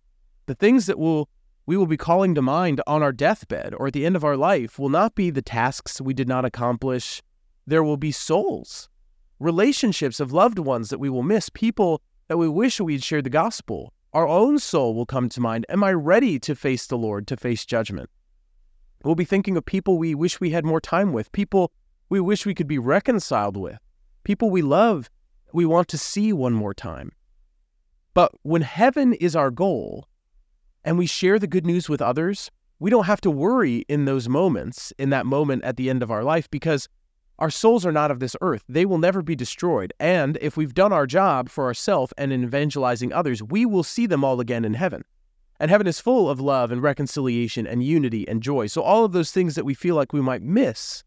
The 0.48 0.56
things 0.56 0.88
that 0.88 0.98
will 0.98 1.30
we 1.70 1.78
will 1.78 1.86
be 1.86 1.98
calling 1.98 2.34
to 2.34 2.42
mind 2.42 2.82
on 2.88 3.04
our 3.04 3.12
deathbed 3.12 3.76
or 3.76 3.86
at 3.86 3.94
the 3.94 4.04
end 4.04 4.16
of 4.16 4.24
our 4.24 4.36
life 4.36 4.80
will 4.80 4.90
not 4.90 5.14
be 5.14 5.30
the 5.30 5.40
tasks 5.40 6.02
we 6.02 6.16
did 6.16 6.28
not 6.28 6.44
accomplish. 6.44 7.22
There 7.68 7.84
will 7.84 7.96
be 7.96 8.12
souls, 8.12 8.90
relationships 9.40 10.20
of 10.20 10.34
loved 10.34 10.58
ones 10.58 10.90
that 10.90 10.98
we 10.98 11.12
will 11.12 11.22
miss, 11.22 11.48
people 11.50 12.02
that 12.28 12.40
we 12.40 12.50
wish 12.50 12.82
we 12.82 12.94
had 12.94 13.04
shared 13.04 13.26
the 13.26 13.30
gospel. 13.30 13.94
Our 14.14 14.28
own 14.28 14.58
soul 14.58 14.96
will 14.96 15.06
come 15.06 15.30
to 15.30 15.42
mind. 15.42 15.68
Am 15.70 15.84
I 15.84 15.94
ready 15.94 16.40
to 16.40 16.56
face 16.56 16.88
the 16.88 16.98
Lord, 16.98 17.28
to 17.28 17.38
face 17.38 17.64
judgment? 17.68 18.10
We'll 19.04 19.14
be 19.14 19.24
thinking 19.24 19.56
of 19.56 19.64
people 19.64 20.00
we 20.00 20.16
wish 20.16 20.40
we 20.40 20.50
had 20.50 20.66
more 20.66 20.82
time 20.82 21.14
with, 21.14 21.32
people 21.34 21.72
we 22.10 22.20
wish 22.20 22.48
we 22.48 22.56
could 22.56 22.68
be 22.68 22.80
reconciled 22.80 23.58
with, 23.58 23.78
people 24.24 24.50
we 24.50 24.64
love, 24.64 25.12
we 25.54 25.68
want 25.68 25.88
to 25.90 26.00
see 26.00 26.34
one 26.34 26.54
more 26.54 26.74
time. 26.74 27.12
But 28.16 28.32
when 28.42 28.64
heaven 28.64 29.14
is 29.14 29.36
our 29.36 29.52
goal, 29.52 30.08
and 30.84 30.98
we 30.98 31.06
share 31.06 31.40
the 31.40 31.48
good 31.48 31.66
news 31.66 31.90
with 31.90 32.02
others, 32.02 32.52
we 32.80 32.90
don't 32.90 33.06
have 33.06 33.22
to 33.22 33.32
worry 33.32 33.86
in 33.90 34.06
those 34.06 34.30
moments, 34.30 34.94
in 34.98 35.10
that 35.10 35.26
moment 35.26 35.64
at 35.64 35.78
the 35.78 35.90
end 35.90 36.02
of 36.02 36.12
our 36.12 36.24
life, 36.24 36.50
because 36.50 36.88
our 37.38 37.50
souls 37.50 37.86
are 37.86 37.92
not 37.92 38.12
of 38.12 38.20
this 38.20 38.36
earth. 38.42 38.64
They 38.68 38.86
will 38.86 38.98
never 38.98 39.22
be 39.22 39.36
destroyed. 39.36 39.94
And 40.00 40.38
if 40.42 40.58
we've 40.58 40.74
done 40.74 40.94
our 40.94 41.08
job 41.08 41.50
for 41.50 41.66
ourselves 41.66 42.14
and 42.18 42.32
in 42.34 42.44
evangelizing 42.44 43.14
others, 43.14 43.44
we 43.44 43.66
will 43.66 43.84
see 43.84 44.06
them 44.06 44.24
all 44.24 44.40
again 44.40 44.66
in 44.66 44.74
heaven. 44.74 45.04
And 45.60 45.70
heaven 45.70 45.88
is 45.88 46.00
full 46.00 46.30
of 46.30 46.40
love 46.40 46.72
and 46.72 46.82
reconciliation 46.82 47.68
and 47.68 47.84
unity 47.84 48.28
and 48.28 48.42
joy. 48.42 48.68
So, 48.68 48.82
all 48.82 49.04
of 49.04 49.12
those 49.12 49.32
things 49.32 49.56
that 49.56 49.66
we 49.66 49.74
feel 49.74 49.96
like 49.96 50.14
we 50.14 50.22
might 50.22 50.42
miss 50.42 51.04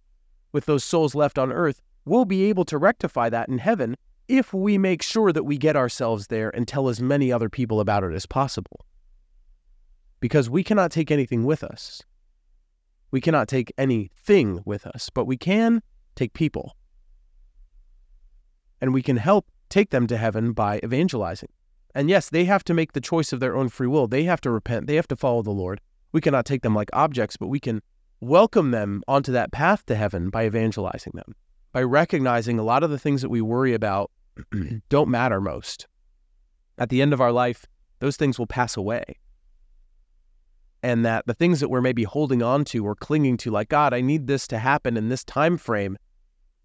with 0.53 0.67
those 0.67 0.85
souls 0.85 1.15
left 1.15 1.39
on 1.39 1.53
earth, 1.53 1.81
we'll 2.05 2.27
be 2.27 2.45
able 2.45 2.67
to 2.67 2.77
rectify 2.77 3.31
that 3.31 3.49
in 3.49 3.59
heaven 3.59 3.97
if 4.29 4.53
we 4.53 4.77
make 4.77 5.03
sure 5.03 5.33
that 5.33 5.45
we 5.45 5.57
get 5.57 5.77
ourselves 5.77 6.27
there 6.27 6.55
and 6.55 6.69
tell 6.69 6.89
as 6.89 7.01
many 7.01 7.33
other 7.33 7.49
people 7.49 7.81
about 7.81 8.05
it 8.05 8.13
as 8.13 8.27
possible 8.27 8.85
because 10.23 10.49
we 10.49 10.63
cannot 10.63 10.93
take 10.93 11.11
anything 11.11 11.45
with 11.45 11.65
us. 11.65 12.01
We 13.11 13.21
cannot 13.21 13.49
take 13.49 13.73
anything 13.77 14.63
with 14.65 14.87
us, 14.87 15.11
but 15.11 15.27
we 15.27 15.37
can 15.37 15.83
take 16.15 16.33
people. 16.33 16.77
And 18.81 18.95
we 18.95 19.03
can 19.03 19.17
help 19.17 19.47
take 19.69 19.91
them 19.91 20.07
to 20.07 20.17
heaven 20.17 20.53
by 20.53 20.79
evangelizing. 20.85 21.49
And 21.93 22.09
yes, 22.09 22.31
they 22.31 22.45
have 22.45 22.63
to 22.65 22.73
make 22.73 22.93
the 22.93 23.01
choice 23.01 23.33
of 23.33 23.41
their 23.41 23.57
own 23.57 23.69
free 23.69 23.89
will. 23.89 24.07
They 24.07 24.23
have 24.23 24.41
to 24.43 24.51
repent. 24.53 24.87
They 24.87 24.95
have 24.95 25.09
to 25.09 25.17
follow 25.17 25.43
the 25.43 25.51
Lord. 25.51 25.81
We 26.13 26.21
cannot 26.21 26.47
take 26.47 26.63
them 26.63 26.75
like 26.75 26.91
objects, 26.93 27.37
but 27.37 27.49
we 27.49 27.59
can 27.59 27.83
welcome 28.21 28.71
them 28.71 29.03
onto 29.09 29.33
that 29.33 29.51
path 29.51 29.85
to 29.87 29.97
heaven 29.97 30.31
by 30.31 30.47
evangelizing 30.47 31.15
them, 31.17 31.35
by 31.73 31.83
recognizing 31.83 32.61
a 32.61 32.65
lot 32.65 32.85
of 32.85 32.91
the 32.91 32.99
things 32.99 33.23
that 33.23 33.29
we 33.29 33.41
worry 33.41 33.75
about 33.75 34.13
don't 34.89 35.11
matter 35.11 35.41
most. 35.41 35.89
At 36.79 36.91
the 36.91 37.03
end 37.03 37.13
of 37.13 37.21
our 37.21 37.33
life, 37.33 37.67
those 37.99 38.17
things 38.17 38.39
will 38.39 38.47
pass 38.47 38.77
away 38.77 39.17
and 40.83 41.05
that 41.05 41.27
the 41.27 41.35
things 41.35 41.61
that 41.61 41.69
we're 41.69 41.81
maybe 41.81 42.05
holding 42.05 42.43
on 42.43 42.65
to 42.65 42.85
or 42.85 42.95
clinging 42.95 43.37
to 43.37 43.51
like 43.51 43.69
god 43.69 43.95
i 43.95 44.01
need 44.01 44.27
this 44.27 44.47
to 44.47 44.59
happen 44.59 44.97
in 44.97 45.09
this 45.09 45.25
time 45.25 45.57
frame 45.57 45.97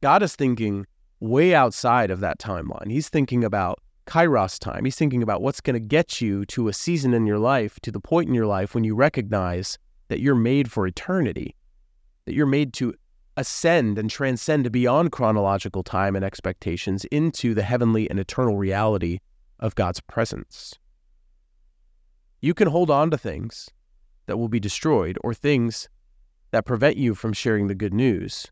god 0.01 0.23
is 0.23 0.36
thinking 0.36 0.86
way 1.19 1.53
outside 1.56 2.12
of 2.12 2.19
that 2.19 2.39
timeline 2.39 2.91
he's 2.91 3.10
thinking 3.10 3.43
about 3.43 3.80
kairos 4.06 4.60
time 4.60 4.86
he's 4.86 4.95
thinking 4.95 5.23
about 5.23 5.41
what's 5.41 5.62
going 5.62 5.73
to 5.73 5.80
get 5.80 6.21
you 6.21 6.45
to 6.45 6.67
a 6.67 6.73
season 6.73 7.13
in 7.13 7.25
your 7.25 7.39
life 7.39 7.80
to 7.82 7.91
the 7.91 7.99
point 7.99 8.30
in 8.30 8.36
your 8.36 8.45
life 8.45 8.73
when 8.73 8.84
you 8.84 8.95
recognize 8.95 9.77
that 10.08 10.19
you're 10.19 10.36
made 10.36 10.71
for 10.71 10.88
eternity 10.88 11.56
that 12.25 12.34
you're 12.34 12.45
made 12.45 12.73
to 12.73 12.93
ascend 13.38 13.99
and 13.99 14.10
transcend 14.10 14.71
beyond 14.71 15.12
chronological 15.12 15.84
time 15.84 16.15
and 16.15 16.25
expectations 16.25 17.06
into 17.06 17.53
the 17.53 17.62
heavenly 17.62 18.10
and 18.10 18.19
eternal 18.19 18.58
reality 18.58 19.19
of 19.60 19.75
God's 19.75 20.01
presence. 20.01 20.73
You 22.41 22.53
can 22.53 22.67
hold 22.67 22.89
on 22.89 23.12
to 23.12 23.17
things 23.17 23.69
that 24.28 24.38
will 24.38 24.50
be 24.50 24.60
destroyed 24.60 25.18
or 25.24 25.34
things 25.34 25.90
that 26.52 26.66
prevent 26.66 26.98
you 26.98 27.16
from 27.16 27.34
sharing 27.34 27.68
the 27.68 27.76
good 27.76 27.94
news. 27.94 28.48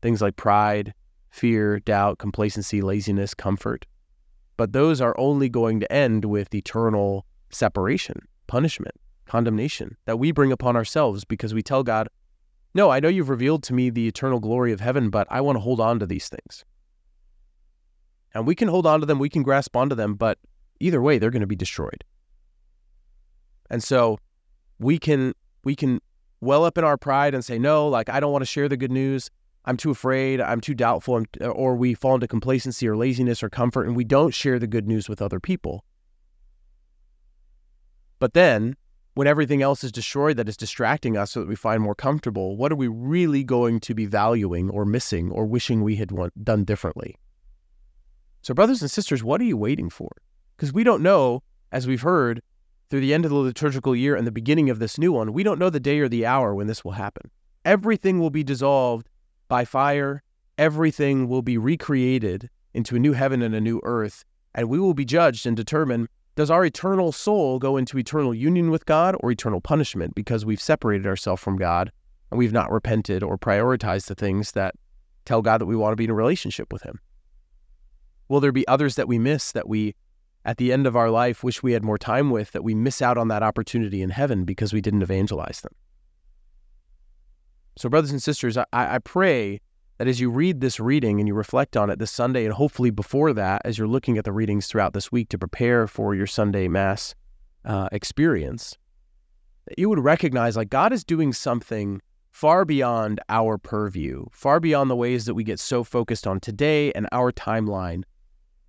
Things 0.00 0.22
like 0.22 0.36
pride, 0.36 0.94
fear, 1.30 1.78
doubt, 1.80 2.18
complacency, 2.18 2.80
laziness, 2.80 3.34
comfort. 3.34 3.86
But 4.56 4.72
those 4.72 5.00
are 5.00 5.18
only 5.18 5.48
going 5.48 5.80
to 5.80 5.92
end 5.92 6.24
with 6.24 6.54
eternal 6.54 7.26
separation, 7.50 8.26
punishment, 8.46 8.94
condemnation 9.26 9.96
that 10.04 10.18
we 10.18 10.32
bring 10.32 10.52
upon 10.52 10.76
ourselves 10.76 11.24
because 11.24 11.54
we 11.54 11.62
tell 11.62 11.82
God, 11.82 12.08
No, 12.74 12.90
I 12.90 13.00
know 13.00 13.08
you've 13.08 13.28
revealed 13.28 13.62
to 13.64 13.74
me 13.74 13.90
the 13.90 14.08
eternal 14.08 14.40
glory 14.40 14.72
of 14.72 14.80
heaven, 14.80 15.10
but 15.10 15.26
I 15.30 15.40
want 15.40 15.56
to 15.56 15.60
hold 15.60 15.80
on 15.80 15.98
to 16.00 16.06
these 16.06 16.28
things. 16.28 16.64
And 18.34 18.46
we 18.46 18.54
can 18.54 18.68
hold 18.68 18.86
on 18.86 19.00
to 19.00 19.06
them, 19.06 19.18
we 19.18 19.28
can 19.28 19.42
grasp 19.42 19.76
onto 19.76 19.94
them, 19.94 20.14
but 20.14 20.38
either 20.80 21.00
way, 21.00 21.18
they're 21.18 21.30
going 21.30 21.40
to 21.40 21.46
be 21.46 21.56
destroyed. 21.56 22.04
And 23.70 23.82
so 23.82 24.18
we 24.82 24.98
can 24.98 25.34
we 25.64 25.74
can 25.74 26.00
well 26.40 26.64
up 26.64 26.76
in 26.76 26.84
our 26.84 26.96
pride 26.96 27.34
and 27.34 27.44
say 27.44 27.58
no 27.58 27.88
like 27.88 28.08
i 28.08 28.20
don't 28.20 28.32
want 28.32 28.42
to 28.42 28.46
share 28.46 28.68
the 28.68 28.76
good 28.76 28.92
news. 28.92 29.30
I'm 29.64 29.76
too 29.76 29.90
afraid. 29.90 30.40
I'm 30.40 30.60
too 30.60 30.74
doubtful. 30.74 31.22
Uh, 31.40 31.48
or 31.48 31.76
we 31.76 31.94
fall 31.94 32.14
into 32.14 32.28
complacency 32.28 32.88
or 32.88 32.96
laziness 32.96 33.42
or 33.42 33.48
comfort 33.48 33.86
and 33.86 33.96
we 33.96 34.04
don't 34.04 34.34
share 34.34 34.58
the 34.58 34.66
good 34.66 34.88
news 34.88 35.08
with 35.08 35.22
other 35.22 35.40
people. 35.40 35.84
But 38.18 38.34
then 38.34 38.76
when 39.14 39.26
everything 39.26 39.62
else 39.62 39.84
is 39.84 39.92
destroyed 39.92 40.36
that 40.38 40.48
is 40.48 40.56
distracting 40.56 41.16
us 41.16 41.32
so 41.32 41.40
that 41.40 41.48
we 41.48 41.54
find 41.54 41.82
more 41.82 41.94
comfortable 41.94 42.56
what 42.56 42.72
are 42.72 42.76
we 42.76 42.88
really 42.88 43.44
going 43.44 43.78
to 43.80 43.94
be 43.94 44.06
valuing 44.06 44.70
or 44.70 44.84
missing 44.84 45.30
or 45.30 45.44
wishing 45.44 45.82
we 45.82 45.96
had 45.96 46.10
done 46.42 46.64
differently? 46.64 47.16
So 48.42 48.54
brothers 48.54 48.82
and 48.82 48.90
sisters 48.90 49.22
what 49.22 49.40
are 49.40 49.44
you 49.44 49.56
waiting 49.56 49.90
for? 49.90 50.10
Because 50.56 50.72
we 50.72 50.82
don't 50.82 51.02
know 51.02 51.42
as 51.70 51.86
we've 51.86 52.02
heard 52.02 52.42
through 52.92 53.00
the 53.00 53.14
end 53.14 53.24
of 53.24 53.30
the 53.30 53.36
liturgical 53.38 53.96
year 53.96 54.14
and 54.14 54.26
the 54.26 54.30
beginning 54.30 54.68
of 54.68 54.78
this 54.78 54.98
new 54.98 55.12
one, 55.12 55.32
we 55.32 55.42
don't 55.42 55.58
know 55.58 55.70
the 55.70 55.80
day 55.80 55.98
or 56.00 56.10
the 56.10 56.26
hour 56.26 56.54
when 56.54 56.66
this 56.66 56.84
will 56.84 56.92
happen. 56.92 57.30
Everything 57.64 58.18
will 58.18 58.28
be 58.28 58.44
dissolved 58.44 59.08
by 59.48 59.64
fire, 59.64 60.22
everything 60.58 61.26
will 61.26 61.40
be 61.40 61.56
recreated 61.56 62.50
into 62.74 62.94
a 62.94 62.98
new 62.98 63.14
heaven 63.14 63.40
and 63.40 63.54
a 63.54 63.62
new 63.62 63.80
earth, 63.82 64.26
and 64.54 64.68
we 64.68 64.78
will 64.78 64.92
be 64.92 65.06
judged 65.06 65.46
and 65.46 65.56
determine 65.56 66.06
does 66.34 66.50
our 66.50 66.66
eternal 66.66 67.12
soul 67.12 67.58
go 67.58 67.78
into 67.78 67.96
eternal 67.96 68.34
union 68.34 68.70
with 68.70 68.84
God 68.84 69.16
or 69.20 69.30
eternal 69.30 69.62
punishment 69.62 70.14
because 70.14 70.44
we've 70.44 70.60
separated 70.60 71.06
ourselves 71.06 71.40
from 71.40 71.56
God 71.56 71.90
and 72.30 72.36
we've 72.36 72.52
not 72.52 72.70
repented 72.70 73.22
or 73.22 73.38
prioritized 73.38 74.08
the 74.08 74.14
things 74.14 74.52
that 74.52 74.74
tell 75.24 75.40
God 75.40 75.62
that 75.62 75.66
we 75.66 75.76
want 75.76 75.92
to 75.92 75.96
be 75.96 76.04
in 76.04 76.10
a 76.10 76.14
relationship 76.14 76.70
with 76.70 76.82
Him? 76.82 77.00
Will 78.28 78.40
there 78.40 78.52
be 78.52 78.68
others 78.68 78.96
that 78.96 79.08
we 79.08 79.18
miss 79.18 79.52
that 79.52 79.66
we, 79.66 79.94
at 80.44 80.56
the 80.56 80.72
end 80.72 80.86
of 80.86 80.96
our 80.96 81.10
life, 81.10 81.44
wish 81.44 81.62
we 81.62 81.72
had 81.72 81.84
more 81.84 81.98
time 81.98 82.30
with, 82.30 82.52
that 82.52 82.64
we 82.64 82.74
miss 82.74 83.00
out 83.00 83.16
on 83.16 83.28
that 83.28 83.42
opportunity 83.42 84.02
in 84.02 84.10
heaven 84.10 84.44
because 84.44 84.72
we 84.72 84.80
didn't 84.80 85.02
evangelize 85.02 85.60
them? 85.60 85.72
So, 87.76 87.88
brothers 87.88 88.10
and 88.10 88.22
sisters, 88.22 88.56
I, 88.56 88.66
I 88.72 88.98
pray 88.98 89.60
that 89.98 90.08
as 90.08 90.20
you 90.20 90.30
read 90.30 90.60
this 90.60 90.80
reading 90.80 91.20
and 91.20 91.28
you 91.28 91.34
reflect 91.34 91.76
on 91.76 91.88
it 91.88 91.98
this 91.98 92.10
Sunday, 92.10 92.44
and 92.44 92.52
hopefully 92.52 92.90
before 92.90 93.32
that, 93.32 93.62
as 93.64 93.78
you're 93.78 93.86
looking 93.86 94.18
at 94.18 94.24
the 94.24 94.32
readings 94.32 94.66
throughout 94.66 94.92
this 94.92 95.12
week 95.12 95.28
to 95.28 95.38
prepare 95.38 95.86
for 95.86 96.14
your 96.14 96.26
Sunday 96.26 96.68
Mass 96.68 97.14
uh, 97.64 97.88
experience, 97.92 98.76
that 99.66 99.78
you 99.78 99.88
would 99.88 100.00
recognize 100.00 100.56
like 100.56 100.70
God 100.70 100.92
is 100.92 101.04
doing 101.04 101.32
something 101.32 102.00
far 102.32 102.64
beyond 102.64 103.20
our 103.28 103.58
purview, 103.58 104.24
far 104.32 104.58
beyond 104.58 104.90
the 104.90 104.96
ways 104.96 105.26
that 105.26 105.34
we 105.34 105.44
get 105.44 105.60
so 105.60 105.84
focused 105.84 106.26
on 106.26 106.40
today 106.40 106.90
and 106.92 107.08
our 107.12 107.30
timeline. 107.30 108.02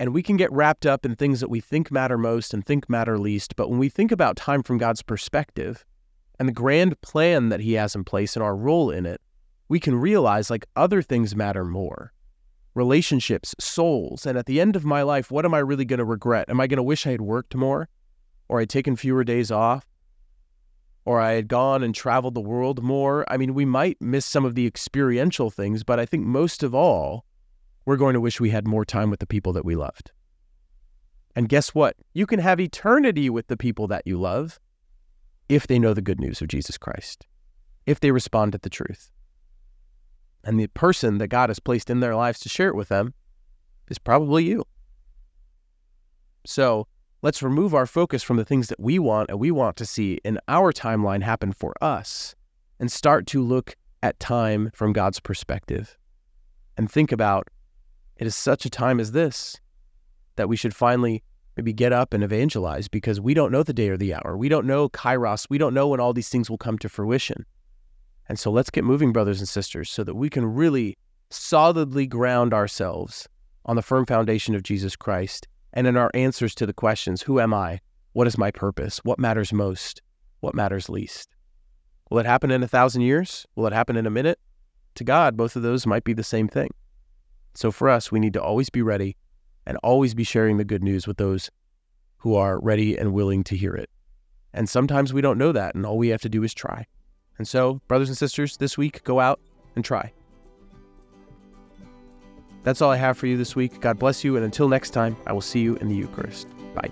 And 0.03 0.13
we 0.13 0.21
can 0.21 0.35
get 0.35 0.51
wrapped 0.51 0.85
up 0.85 1.05
in 1.05 1.15
things 1.15 1.39
that 1.39 1.49
we 1.49 1.61
think 1.61 1.89
matter 1.89 2.17
most 2.17 2.53
and 2.53 2.65
think 2.65 2.89
matter 2.89 3.17
least. 3.17 3.55
But 3.55 3.69
when 3.69 3.79
we 3.79 3.87
think 3.87 4.11
about 4.11 4.35
time 4.35 4.61
from 4.61 4.77
God's 4.77 5.01
perspective 5.01 5.85
and 6.37 6.49
the 6.49 6.51
grand 6.51 6.99
plan 6.99 7.47
that 7.47 7.61
He 7.61 7.75
has 7.75 7.95
in 7.95 8.03
place 8.03 8.35
and 8.35 8.43
our 8.43 8.53
role 8.53 8.91
in 8.91 9.05
it, 9.05 9.21
we 9.69 9.79
can 9.79 9.95
realize 9.95 10.49
like 10.49 10.65
other 10.75 11.01
things 11.01 11.37
matter 11.37 11.63
more 11.63 12.11
relationships, 12.75 13.55
souls. 13.61 14.25
And 14.25 14.37
at 14.37 14.45
the 14.45 14.59
end 14.59 14.75
of 14.75 14.83
my 14.83 15.03
life, 15.03 15.31
what 15.31 15.45
am 15.45 15.53
I 15.53 15.59
really 15.59 15.85
going 15.85 15.99
to 15.99 16.03
regret? 16.03 16.49
Am 16.49 16.59
I 16.59 16.67
going 16.67 16.75
to 16.75 16.83
wish 16.83 17.07
I 17.07 17.11
had 17.11 17.21
worked 17.21 17.55
more 17.55 17.87
or 18.49 18.59
I'd 18.59 18.69
taken 18.69 18.97
fewer 18.97 19.23
days 19.23 19.51
off 19.51 19.87
or 21.05 21.21
I 21.21 21.31
had 21.31 21.47
gone 21.47 21.81
and 21.81 21.95
traveled 21.95 22.33
the 22.33 22.41
world 22.41 22.83
more? 22.83 23.23
I 23.31 23.37
mean, 23.37 23.53
we 23.53 23.63
might 23.63 24.01
miss 24.01 24.25
some 24.25 24.43
of 24.43 24.55
the 24.55 24.67
experiential 24.67 25.49
things, 25.49 25.85
but 25.85 25.97
I 25.97 26.05
think 26.05 26.25
most 26.25 26.61
of 26.61 26.75
all, 26.75 27.23
we're 27.85 27.97
going 27.97 28.13
to 28.13 28.21
wish 28.21 28.39
we 28.39 28.49
had 28.49 28.67
more 28.67 28.85
time 28.85 29.09
with 29.09 29.19
the 29.19 29.27
people 29.27 29.53
that 29.53 29.65
we 29.65 29.75
loved. 29.75 30.11
And 31.35 31.49
guess 31.49 31.73
what? 31.73 31.95
You 32.13 32.25
can 32.25 32.39
have 32.39 32.59
eternity 32.59 33.29
with 33.29 33.47
the 33.47 33.57
people 33.57 33.87
that 33.87 34.05
you 34.05 34.19
love 34.19 34.59
if 35.49 35.67
they 35.67 35.79
know 35.79 35.93
the 35.93 36.01
good 36.01 36.19
news 36.19 36.41
of 36.41 36.47
Jesus 36.47 36.77
Christ, 36.77 37.25
if 37.85 37.99
they 37.99 38.11
respond 38.11 38.51
to 38.51 38.57
the 38.57 38.69
truth. 38.69 39.11
And 40.43 40.59
the 40.59 40.67
person 40.67 41.17
that 41.17 41.27
God 41.27 41.49
has 41.49 41.59
placed 41.59 41.89
in 41.89 41.99
their 41.99 42.15
lives 42.15 42.39
to 42.41 42.49
share 42.49 42.67
it 42.67 42.75
with 42.75 42.89
them 42.89 43.13
is 43.89 43.97
probably 43.97 44.45
you. 44.45 44.63
So 46.45 46.87
let's 47.21 47.41
remove 47.41 47.73
our 47.73 47.85
focus 47.85 48.21
from 48.21 48.37
the 48.37 48.45
things 48.45 48.67
that 48.67 48.79
we 48.79 48.99
want 48.99 49.29
and 49.29 49.39
we 49.39 49.51
want 49.51 49.77
to 49.77 49.85
see 49.85 50.19
in 50.23 50.39
our 50.47 50.73
timeline 50.73 51.23
happen 51.23 51.53
for 51.53 51.73
us 51.81 52.35
and 52.79 52.91
start 52.91 53.25
to 53.27 53.41
look 53.41 53.75
at 54.01 54.19
time 54.19 54.69
from 54.73 54.91
God's 54.91 55.19
perspective 55.19 55.97
and 56.77 56.91
think 56.91 57.11
about 57.11 57.47
it 58.17 58.27
is 58.27 58.35
such 58.35 58.65
a 58.65 58.69
time 58.69 58.99
as 58.99 59.11
this 59.11 59.57
that 60.35 60.49
we 60.49 60.55
should 60.55 60.75
finally 60.75 61.23
maybe 61.57 61.73
get 61.73 61.93
up 61.93 62.13
and 62.13 62.23
evangelize 62.23 62.87
because 62.87 63.21
we 63.21 63.33
don't 63.33 63.51
know 63.51 63.63
the 63.63 63.73
day 63.73 63.89
or 63.89 63.97
the 63.97 64.13
hour. 64.13 64.35
We 64.37 64.49
don't 64.49 64.65
know 64.65 64.89
Kairos. 64.89 65.47
We 65.49 65.57
don't 65.57 65.73
know 65.73 65.87
when 65.87 65.99
all 65.99 66.13
these 66.13 66.29
things 66.29 66.49
will 66.49 66.57
come 66.57 66.77
to 66.79 66.89
fruition. 66.89 67.45
And 68.27 68.39
so 68.39 68.51
let's 68.51 68.69
get 68.69 68.83
moving, 68.83 69.11
brothers 69.11 69.39
and 69.39 69.49
sisters, 69.49 69.89
so 69.89 70.03
that 70.03 70.15
we 70.15 70.29
can 70.29 70.45
really 70.45 70.97
solidly 71.29 72.07
ground 72.07 72.53
ourselves 72.53 73.27
on 73.65 73.75
the 73.75 73.81
firm 73.81 74.05
foundation 74.05 74.55
of 74.55 74.63
Jesus 74.63 74.95
Christ 74.95 75.47
and 75.73 75.87
in 75.87 75.97
our 75.97 76.11
answers 76.13 76.55
to 76.55 76.65
the 76.65 76.73
questions 76.73 77.21
Who 77.23 77.39
am 77.39 77.53
I? 77.53 77.79
What 78.13 78.27
is 78.27 78.37
my 78.37 78.51
purpose? 78.51 78.99
What 79.03 79.19
matters 79.19 79.51
most? 79.51 80.01
What 80.39 80.55
matters 80.55 80.89
least? 80.89 81.35
Will 82.09 82.19
it 82.19 82.25
happen 82.25 82.51
in 82.51 82.61
a 82.63 82.67
thousand 82.67 83.01
years? 83.01 83.45
Will 83.55 83.65
it 83.65 83.73
happen 83.73 83.95
in 83.95 84.05
a 84.05 84.11
minute? 84.11 84.39
To 84.95 85.03
God, 85.03 85.35
both 85.35 85.55
of 85.55 85.63
those 85.63 85.87
might 85.87 86.03
be 86.03 86.13
the 86.13 86.23
same 86.23 86.47
thing. 86.47 86.69
So 87.53 87.71
for 87.71 87.89
us, 87.89 88.11
we 88.11 88.19
need 88.19 88.33
to 88.33 88.41
always 88.41 88.69
be 88.69 88.81
ready 88.81 89.15
and 89.65 89.77
always 89.77 90.13
be 90.13 90.23
sharing 90.23 90.57
the 90.57 90.63
good 90.63 90.83
news 90.83 91.07
with 91.07 91.17
those 91.17 91.49
who 92.17 92.35
are 92.35 92.59
ready 92.59 92.97
and 92.97 93.13
willing 93.13 93.43
to 93.45 93.55
hear 93.55 93.73
it. 93.75 93.89
And 94.53 94.69
sometimes 94.69 95.13
we 95.13 95.21
don't 95.21 95.37
know 95.37 95.51
that, 95.51 95.75
and 95.75 95.85
all 95.85 95.97
we 95.97 96.09
have 96.09 96.21
to 96.21 96.29
do 96.29 96.43
is 96.43 96.53
try. 96.53 96.85
And 97.37 97.47
so, 97.47 97.81
brothers 97.87 98.09
and 98.09 98.17
sisters, 98.17 98.57
this 98.57 98.77
week, 98.77 99.03
go 99.03 99.19
out 99.19 99.39
and 99.75 99.83
try. 99.83 100.13
That's 102.63 102.81
all 102.81 102.91
I 102.91 102.97
have 102.97 103.17
for 103.17 103.27
you 103.27 103.35
this 103.35 103.55
week. 103.55 103.81
God 103.81 103.99
bless 103.99 104.23
you, 104.23 104.35
and 104.35 104.45
until 104.45 104.69
next 104.69 104.91
time, 104.91 105.17
I 105.27 105.33
will 105.33 105.41
see 105.41 105.59
you 105.59 105.75
in 105.77 105.89
the 105.89 105.95
Eucharist. 105.95 106.47
Bye. 106.73 106.89